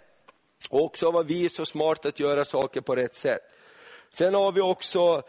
[0.71, 3.54] Och också vara vis och smart att göra saker på rätt sätt.
[4.15, 5.23] Sen har vi också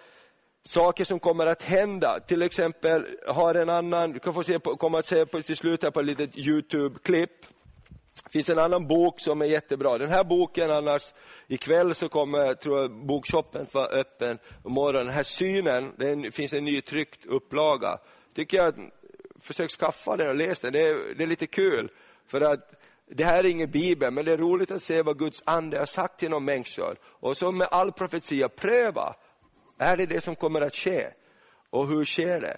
[0.63, 2.19] saker som kommer att hända.
[2.19, 5.57] Till exempel har en annan, du kan få se på, kommer att se på, till
[5.57, 7.31] slut här på ett litet Youtube-klipp.
[8.23, 9.97] Det finns en annan bok som är jättebra.
[9.97, 11.13] Den här boken annars,
[11.47, 14.39] ikväll så kommer tror jag, bokshoppen att vara öppen.
[14.65, 15.05] Imorgon.
[15.05, 17.97] Den här synen, det finns en nytryckt upplaga.
[18.35, 18.73] Tycker jag,
[19.39, 20.73] försök skaffa den och läs den.
[20.73, 21.89] Det är, det är lite kul.
[22.27, 25.43] För att det här är ingen bibel, men det är roligt att se vad Guds
[25.45, 26.97] ande har sagt till någon människor.
[27.03, 29.15] Och så med all profetia, pröva.
[29.77, 31.07] Är det det som kommer att ske?
[31.69, 32.57] Och hur sker det?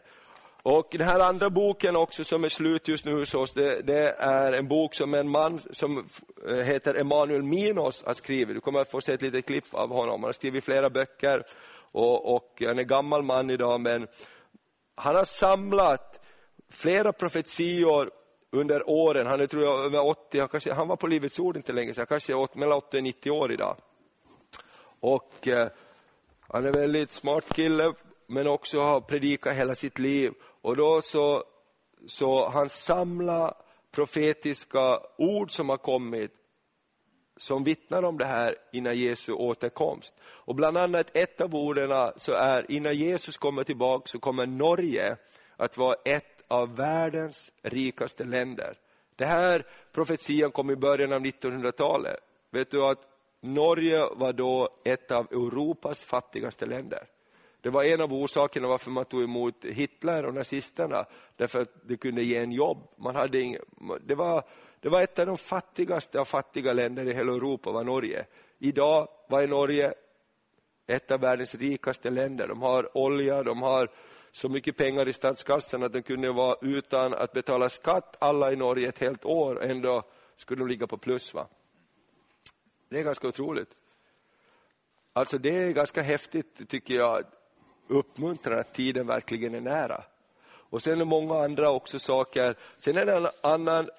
[0.64, 4.16] Och den här andra boken också som är slut just nu hos oss, det, det,
[4.20, 6.08] är en bok som en man som
[6.48, 8.56] eh, heter Emanuel Minos har skrivit.
[8.56, 10.22] Du kommer att få se ett litet klipp av honom.
[10.22, 11.44] Han har skrivit flera böcker
[11.92, 14.08] och, och han är gammal man idag, men
[14.96, 16.26] han har samlat
[16.70, 18.12] flera profetior
[18.60, 19.28] under åren.
[19.28, 21.94] Han är tror jag över 80, han, kanske, han var på Livets Ord inte länge
[21.94, 23.76] sedan, kanske är mellan 80 och 90 år idag.
[25.00, 25.68] Och eh,
[26.40, 27.94] han är en väldigt smart kille,
[28.28, 30.34] men också har predikat hela sitt liv.
[30.62, 31.44] Och då så,
[32.08, 33.54] så han samlar
[33.92, 36.32] profetiska ord som har kommit
[37.38, 40.16] som vittnar om det här innan Jesu återkomst.
[40.24, 45.18] Och bland annat ett av orden så är innan Jesus kommer tillbaka så kommer Norge
[45.58, 48.78] att vara ett av världens rikaste länder.
[49.16, 52.20] Det här profetian kom i början av 1900-talet.
[52.52, 53.02] Vet du att
[53.42, 57.08] Norge var då ett av Europas fattigaste länder.
[57.62, 61.98] Det var en av orsakerna varför man tog emot Hitler och nazisterna, därför att det
[61.98, 62.78] kunde ge en jobb.
[62.98, 63.58] Man hade ing,
[64.06, 64.44] det, var,
[64.80, 68.26] det var ett av de fattigaste av fattiga länder i hela Europa, var Norge.
[68.60, 69.94] Idag var Norge
[70.88, 72.48] ett av världens rikaste länder.
[72.48, 73.90] De har olja, de har
[74.38, 78.56] så mycket pengar i statskassan att de kunde vara utan att betala skatt alla i
[78.56, 80.04] Norge ett helt år, ändå
[80.36, 81.34] skulle de ligga på plus.
[81.34, 81.48] Va?
[82.90, 83.70] Det är ganska otroligt.
[85.14, 87.24] Alltså det är ganska häftigt tycker jag,
[87.88, 90.04] uppmuntrande att tiden verkligen är nära.
[90.48, 92.56] Och sen är det många andra också saker.
[92.78, 93.90] Sen är det en annan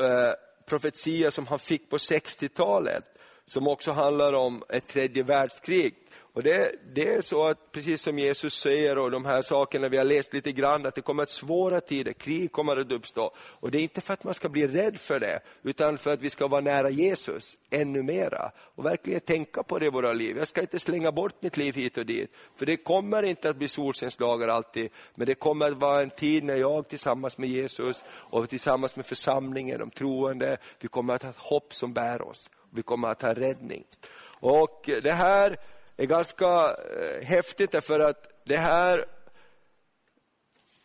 [0.00, 0.32] eh,
[0.66, 3.04] profetia som han fick på 60-talet
[3.46, 5.94] som också handlar om ett tredje världskrig.
[6.34, 9.96] Och det, det, är så att precis som Jesus säger och de här sakerna vi
[9.96, 13.34] har läst lite grann, att det kommer att svåra tider, krig kommer att uppstå.
[13.36, 16.20] Och det är inte för att man ska bli rädd för det, utan för att
[16.20, 18.52] vi ska vara nära Jesus ännu mera.
[18.74, 20.36] Och verkligen tänka på det i våra liv.
[20.36, 23.56] Jag ska inte slänga bort mitt liv hit och dit, för det kommer inte att
[23.56, 28.02] bli solskensdagar alltid, men det kommer att vara en tid när jag tillsammans med Jesus
[28.08, 32.50] och tillsammans med församlingen, de troende, vi kommer att ha ett hopp som bär oss.
[32.74, 33.84] Vi kommer att ha räddning.
[34.40, 35.56] Och det här
[35.96, 39.06] är ganska eh, häftigt därför att det här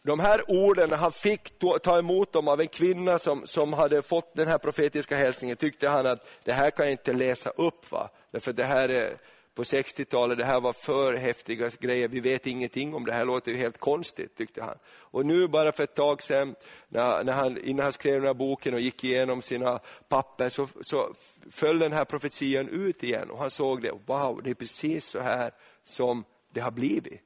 [0.04, 4.36] de här orden, han fick ta emot dem av en kvinna som, som hade fått
[4.36, 7.92] den här profetiska hälsningen, tyckte han att det här kan jag inte läsa upp.
[7.92, 8.10] Va?
[8.32, 9.18] Därför det här är
[9.58, 13.52] på 60-talet, det här var för häftiga grejer, vi vet ingenting om det här, låter
[13.52, 14.78] ju helt konstigt, tyckte han.
[14.96, 16.56] Och nu bara för ett tag sedan,
[16.88, 19.80] när, när han, innan han skrev den här boken och gick igenom sina
[20.10, 21.14] papper, så, så
[21.52, 25.20] föll den här profetian ut igen och han såg det, wow, det är precis så
[25.20, 25.52] här
[25.84, 27.22] som det har blivit.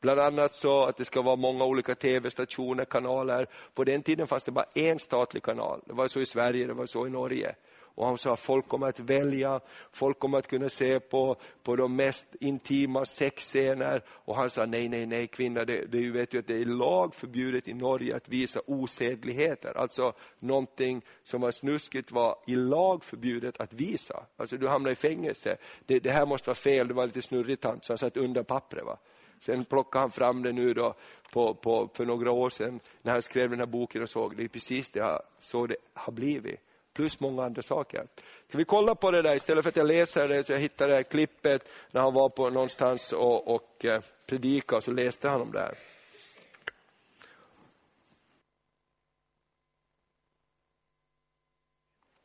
[0.00, 3.46] Bland annat så att det ska vara många olika tv-stationer, kanaler.
[3.74, 5.80] På den tiden fanns det bara en statlig kanal.
[5.86, 7.54] Det var så i Sverige, det var så i Norge.
[8.00, 9.60] Och han sa att folk kommer att välja,
[9.92, 14.02] folk kommer att kunna se på, på de mest intima sexscener.
[14.08, 17.14] Och han sa nej, nej, nej kvinna, det, det, vet ju att det är lag
[17.14, 19.76] förbjudet i Norge att visa osedligheter.
[19.76, 24.26] Alltså någonting som var snuskigt var i lag förbjudet att visa.
[24.36, 25.56] Alltså du hamnar i fängelse.
[25.86, 28.84] Det, det här måste vara fel, det var lite snurrigt så han satt under pappret.
[28.84, 28.98] Va?
[29.40, 30.94] Sen plockade han fram det nu då
[31.32, 34.44] på, på, för några år sedan när han skrev den här boken och såg det
[34.44, 36.60] är precis det så det har blivit
[37.00, 38.06] plus många andra saker.
[38.48, 40.90] Ska vi kolla på det där istället för att jag läser det så jag hittade
[40.90, 45.28] det här klippet när han var på någonstans och, och eh, predikade och så läste
[45.28, 45.78] han om det här.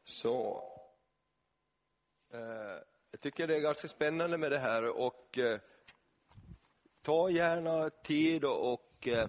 [0.05, 0.63] Så.
[2.33, 2.39] Eh,
[3.11, 5.59] jag tycker det är ganska spännande med det här och eh,
[7.01, 9.27] ta gärna tid och, och eh,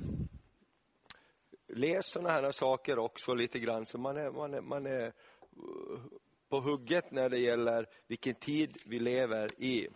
[1.68, 5.12] läs sådana här saker också lite grann så man är, man är, man är
[6.48, 9.88] på hugget när det gäller vilken tid vi lever i.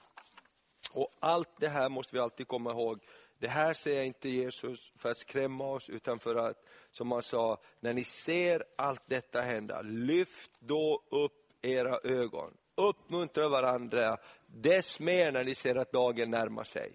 [0.93, 3.01] Och allt det här måste vi alltid komma ihåg.
[3.39, 7.61] Det här säger inte Jesus för att skrämma oss utan för att, som han sa,
[7.81, 12.57] när ni ser allt detta hända, lyft då upp era ögon.
[12.75, 16.93] Uppmuntra varandra, dess mer när ni ser att dagen närmar sig.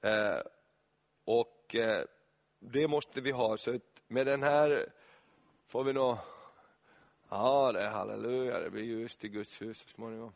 [0.00, 0.40] Eh,
[1.24, 2.04] och eh,
[2.58, 3.56] det måste vi ha.
[3.56, 3.78] Så
[4.08, 4.92] med den här
[5.68, 6.16] får vi nog
[7.28, 10.32] Ja, det är halleluja, det blir ljust i Guds hus så småningom.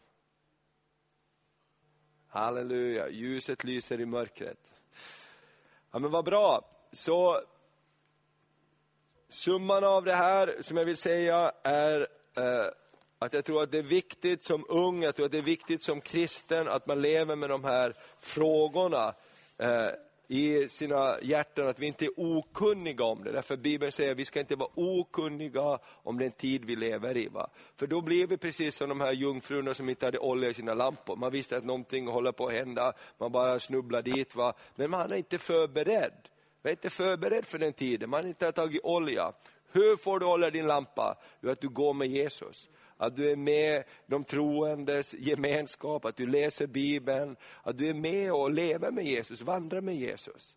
[2.28, 4.58] Halleluja, ljuset lyser i mörkret.
[5.90, 6.68] Ja men vad bra.
[6.92, 7.42] Så
[9.28, 12.00] summan av det här som jag vill säga är
[12.36, 12.66] eh,
[13.18, 15.82] att jag tror att det är viktigt som ung, jag tror att det är viktigt
[15.82, 19.14] som kristen att man lever med de här frågorna.
[19.58, 19.88] Eh,
[20.32, 23.32] i sina hjärtan att vi inte är okunniga om det.
[23.32, 27.28] Därför Bibeln säger att vi ska inte vara okunniga om den tid vi lever i.
[27.28, 27.50] Va?
[27.76, 30.74] För då blir vi precis som de här jungfrurna som inte hade olja i sina
[30.74, 31.16] lampor.
[31.16, 34.36] Man visste att någonting håller på att hända, man bara snubblar dit.
[34.36, 34.52] Va?
[34.74, 36.28] Men man är inte förberedd.
[36.62, 39.32] Man är inte förberedd för den tiden, man har inte tagit olja.
[39.72, 41.18] Hur får du olja i din lampa?
[41.40, 42.70] Jo, att du går med Jesus
[43.00, 48.32] att du är med de troendes gemenskap, att du läser Bibeln, att du är med
[48.32, 50.56] och lever med Jesus, vandrar med Jesus.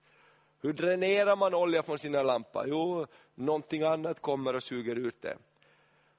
[0.62, 2.66] Hur dränerar man olja från sina lampor?
[2.68, 5.38] Jo, någonting annat kommer och suger ut det.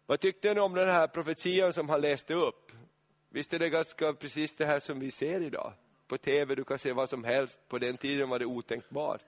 [0.06, 2.72] Vad tyckte ni om den här profetian som han läste upp?
[3.28, 5.72] Visst är det ganska precis det här som vi ser idag?
[6.06, 7.60] På tv, du kan se vad som helst.
[7.68, 9.20] På den tiden var det otänkbart.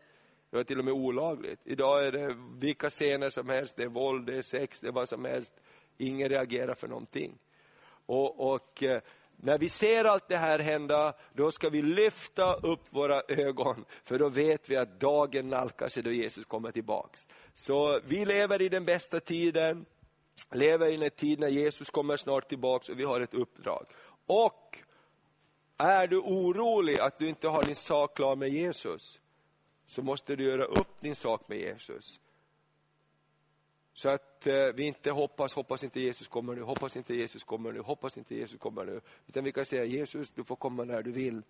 [0.51, 1.61] Det var till och med olagligt.
[1.65, 4.93] Idag är det vilka scener som helst, det är våld, det är sex, det är
[4.93, 5.53] vad som helst.
[5.99, 7.39] Ingen reagerar för någonting.
[8.07, 9.01] Och, och eh,
[9.37, 14.19] när vi ser allt det här hända, då ska vi lyfta upp våra ögon, för
[14.19, 17.27] då vet vi att dagen nalkar sig då Jesus kommer tillbaks.
[17.55, 19.87] Så vi lever i den bästa tiden,
[20.53, 23.87] lever i en tid när Jesus kommer snart tillbaks och vi har ett uppdrag.
[24.27, 24.79] Och
[25.77, 29.21] är du orolig att du inte har din sak klar med Jesus,
[29.87, 32.21] så måste du göra upp din sak med Jesus.
[33.97, 37.73] Så att eh, vi inte hoppas, hoppas inte Jesus kommer nu, hoppas inte Jesus kommer
[37.73, 39.01] nu, hoppas inte Jesus kommer nu.
[39.27, 41.43] Utan vi kan säga Jesus, du får komma när du vill.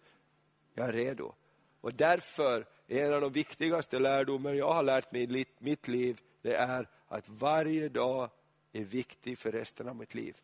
[0.74, 1.32] Jag är redo.
[1.80, 6.54] Och därför, en av de viktigaste lärdomar jag har lärt mig i mitt liv, det
[6.54, 8.30] är att varje dag
[8.72, 10.36] är viktig för resten av mitt liv.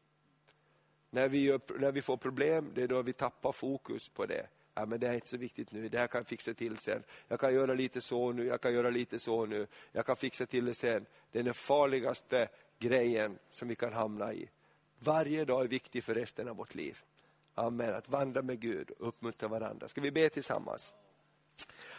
[1.11, 4.47] När vi, gör, när vi får problem, det är då vi tappar fokus på det
[4.75, 7.03] ja, men det är inte så viktigt nu, det här kan jag fixa till sen.
[7.29, 10.47] Jag kan göra lite så nu, jag kan göra lite så nu, jag kan fixa
[10.47, 11.07] till det sen.
[11.33, 12.49] Det är den farligaste
[12.79, 14.49] grejen som vi kan hamna i.
[14.99, 16.99] Varje dag är viktig för resten av vårt liv.
[17.55, 19.89] Amen, att vandra med Gud och uppmuntra varandra.
[19.89, 20.95] Ska vi be tillsammans?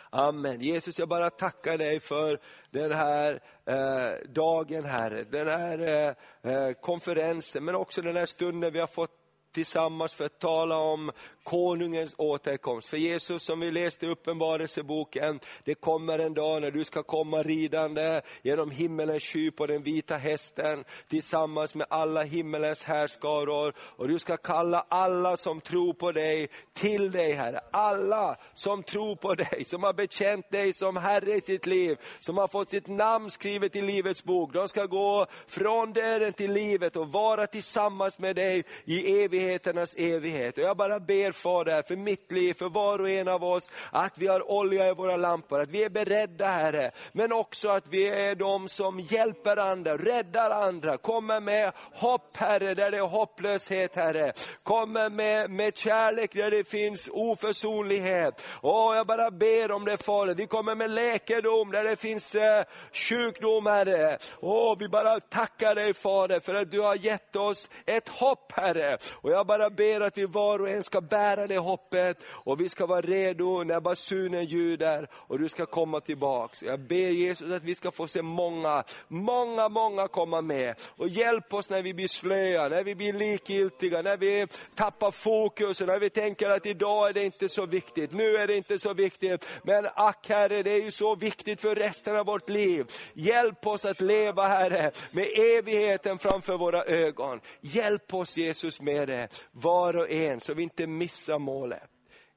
[0.10, 0.62] Amen.
[0.62, 2.40] Jesus, jag bara tackar dig för
[2.72, 5.24] den här eh, dagen, Herre.
[5.24, 9.12] Den här eh, eh konferensen, men också den här stunden vi har fått
[9.52, 11.12] tillsammans för att tala om
[11.44, 12.90] konungens återkomst.
[12.90, 17.44] För Jesus som vi läste i Uppenbarelseboken, det kommer en dag när du ska komma
[17.44, 24.20] ridande genom himmelens sky på den vita hästen tillsammans med alla himmelens härskaror och du
[24.20, 27.60] ska kalla alla som tror på dig till dig Herre.
[27.72, 32.38] Alla som tror på dig, som har bekänt dig som Herre i sitt liv, som
[32.38, 34.54] har fått sitt namn skrivet i Livets bok.
[34.54, 40.58] De ska gå från döden till livet och vara tillsammans med dig i evigheternas evighet.
[40.58, 44.18] Och jag bara ber Fader, för mitt liv, för var och en av oss, att
[44.18, 48.10] vi har olja i våra lampor, att vi är beredda Herre, men också att vi
[48.10, 53.96] är de som hjälper andra, räddar andra, kommer med hopp Herre, där det är hopplöshet
[53.96, 58.46] Herre, kommer med, med kärlek där det finns oförsonlighet.
[58.62, 62.64] Åh, jag bara ber om det Fader, vi kommer med läkedom där det finns eh,
[62.94, 64.18] sjukdom Herre.
[64.40, 68.98] Åh, vi bara tackar dig Fader för att du har gett oss ett hopp Herre.
[69.14, 72.62] Och jag bara ber att vi var och en ska bära bära det hoppet och
[72.62, 76.64] vi ska vara redo när basunen ljuder och du ska komma tillbaks.
[76.64, 80.76] Jag ber Jesus att vi ska få se många, många, många komma med.
[80.98, 85.82] Och hjälp oss när vi blir slöa, när vi blir likgiltiga, när vi tappar fokus,
[85.82, 88.94] när vi tänker att idag är det inte så viktigt, nu är det inte så
[88.94, 89.48] viktigt.
[89.64, 92.92] Men ack Herre, det är ju så viktigt för resten av vårt liv.
[93.14, 97.40] Hjälp oss att leva Herre, med evigheten framför våra ögon.
[97.62, 101.90] Hjälp oss Jesus med det, var och en, så vi inte missar målet.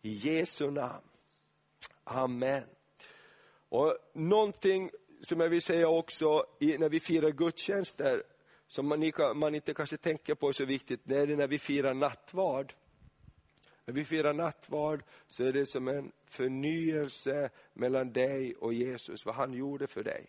[0.02, 1.04] I Jesu namn.
[2.04, 2.64] Amen.
[3.68, 4.90] Och någonting
[5.22, 8.22] som jag vill säga också när vi firar gudstjänster,
[8.66, 11.94] som man, man inte kanske tänker på så viktigt, det är det när vi firar
[11.94, 12.72] nattvard.
[13.84, 19.34] När vi firar nattvard så är det som en förnyelse mellan dig och Jesus, vad
[19.34, 20.26] han gjorde för dig.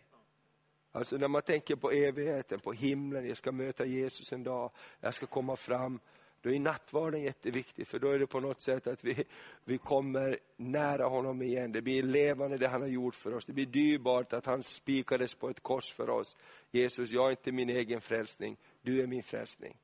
[0.92, 4.70] Alltså när man tänker på evigheten, på himlen, jag ska möta Jesus en dag,
[5.00, 6.00] jag ska komma fram.
[6.40, 9.24] Då är nattvarden jätteviktig, för då är det på något sätt att vi,
[9.64, 11.72] vi kommer nära honom igen.
[11.72, 13.44] Det blir levande det han har gjort för oss.
[13.44, 16.36] Det blir dyrbart att han spikades på ett kors för oss.
[16.70, 19.76] Jesus, jag är inte min egen frälsning, du är min frälsning.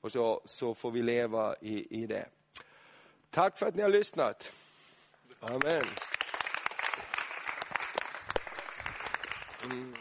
[0.00, 2.28] Och så, så får vi leva i, i det.
[3.30, 4.52] Tack för att ni har lyssnat.
[5.40, 5.84] Amen.
[9.64, 9.94] Mm.